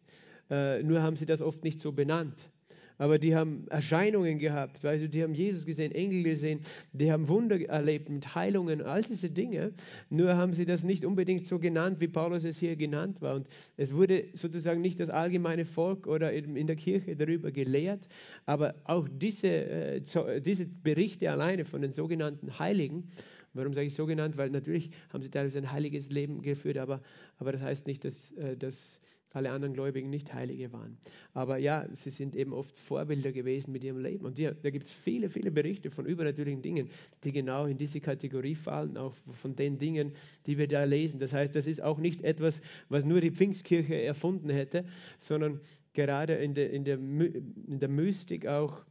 [0.50, 2.50] Äh, nur haben sie das oft nicht so benannt
[2.98, 6.62] aber die haben Erscheinungen gehabt, weißt du, die haben Jesus gesehen, Engel gesehen,
[6.94, 9.74] die haben Wunder erlebt mit Heilungen, all diese Dinge.
[10.10, 13.36] Nur haben sie das nicht unbedingt so genannt, wie Paulus es hier genannt war.
[13.36, 18.08] Und es wurde sozusagen nicht das allgemeine Volk oder in der Kirche darüber gelehrt,
[18.46, 20.02] aber auch diese, äh,
[20.42, 23.10] diese Berichte alleine von den sogenannten Heiligen,
[23.56, 24.36] Warum sage ich so genannt?
[24.36, 27.02] Weil natürlich haben sie teilweise ein heiliges Leben geführt, aber,
[27.38, 29.00] aber das heißt nicht, dass, äh, dass
[29.36, 30.98] alle anderen Gläubigen nicht Heilige waren.
[31.34, 34.26] Aber ja, sie sind eben oft Vorbilder gewesen mit ihrem Leben.
[34.26, 36.90] Und die, da gibt es viele, viele Berichte von übernatürlichen Dingen,
[37.24, 40.14] die genau in diese Kategorie fallen, auch von den Dingen,
[40.46, 41.20] die wir da lesen.
[41.20, 44.86] Das heißt, das ist auch nicht etwas, was nur die Pfingstkirche erfunden hätte,
[45.18, 45.60] sondern
[45.94, 48.86] gerade in der, in der, in der Mystik auch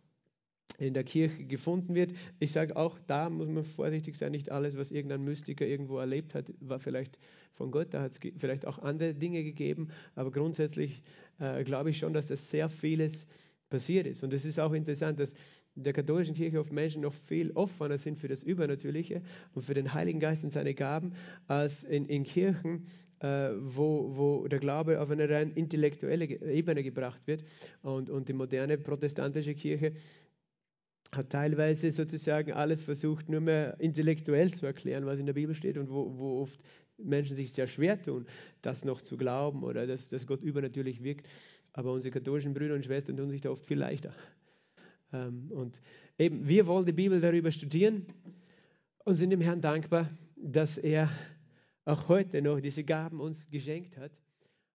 [0.77, 2.12] in der Kirche gefunden wird.
[2.39, 6.35] Ich sage auch, da muss man vorsichtig sein, nicht alles, was irgendein Mystiker irgendwo erlebt
[6.35, 7.18] hat, war vielleicht
[7.55, 11.03] von Gott, da hat es vielleicht auch andere Dinge gegeben, aber grundsätzlich
[11.39, 13.27] äh, glaube ich schon, dass das sehr vieles
[13.70, 14.22] passiert ist.
[14.22, 15.35] Und es ist auch interessant, dass
[15.77, 19.22] in der katholischen Kirche oft Menschen noch viel offener sind für das Übernatürliche
[19.55, 21.14] und für den Heiligen Geist und seine Gaben,
[21.49, 22.87] als in, in Kirchen,
[23.20, 27.45] äh, wo, wo der Glaube auf eine rein intellektuelle Ebene gebracht wird.
[27.83, 29.93] Und, und die moderne protestantische Kirche
[31.17, 35.79] hat teilweise sozusagen alles versucht, nur mehr intellektuell zu erklären, was in der Bibel steht
[35.79, 36.61] und wo, wo oft
[36.99, 38.27] Menschen sich sehr schwer tun,
[38.62, 41.27] das noch zu glauben oder dass, dass Gott übernatürlich wirkt.
[41.73, 44.15] Aber unsere katholischen Brüder und Schwestern tun sich da oft viel leichter.
[45.12, 45.81] Ähm, und
[46.19, 48.07] eben, wir wollen die Bibel darüber studieren
[49.05, 51.11] und sind dem Herrn dankbar, dass er
[51.85, 54.12] auch heute noch diese Gaben uns geschenkt hat.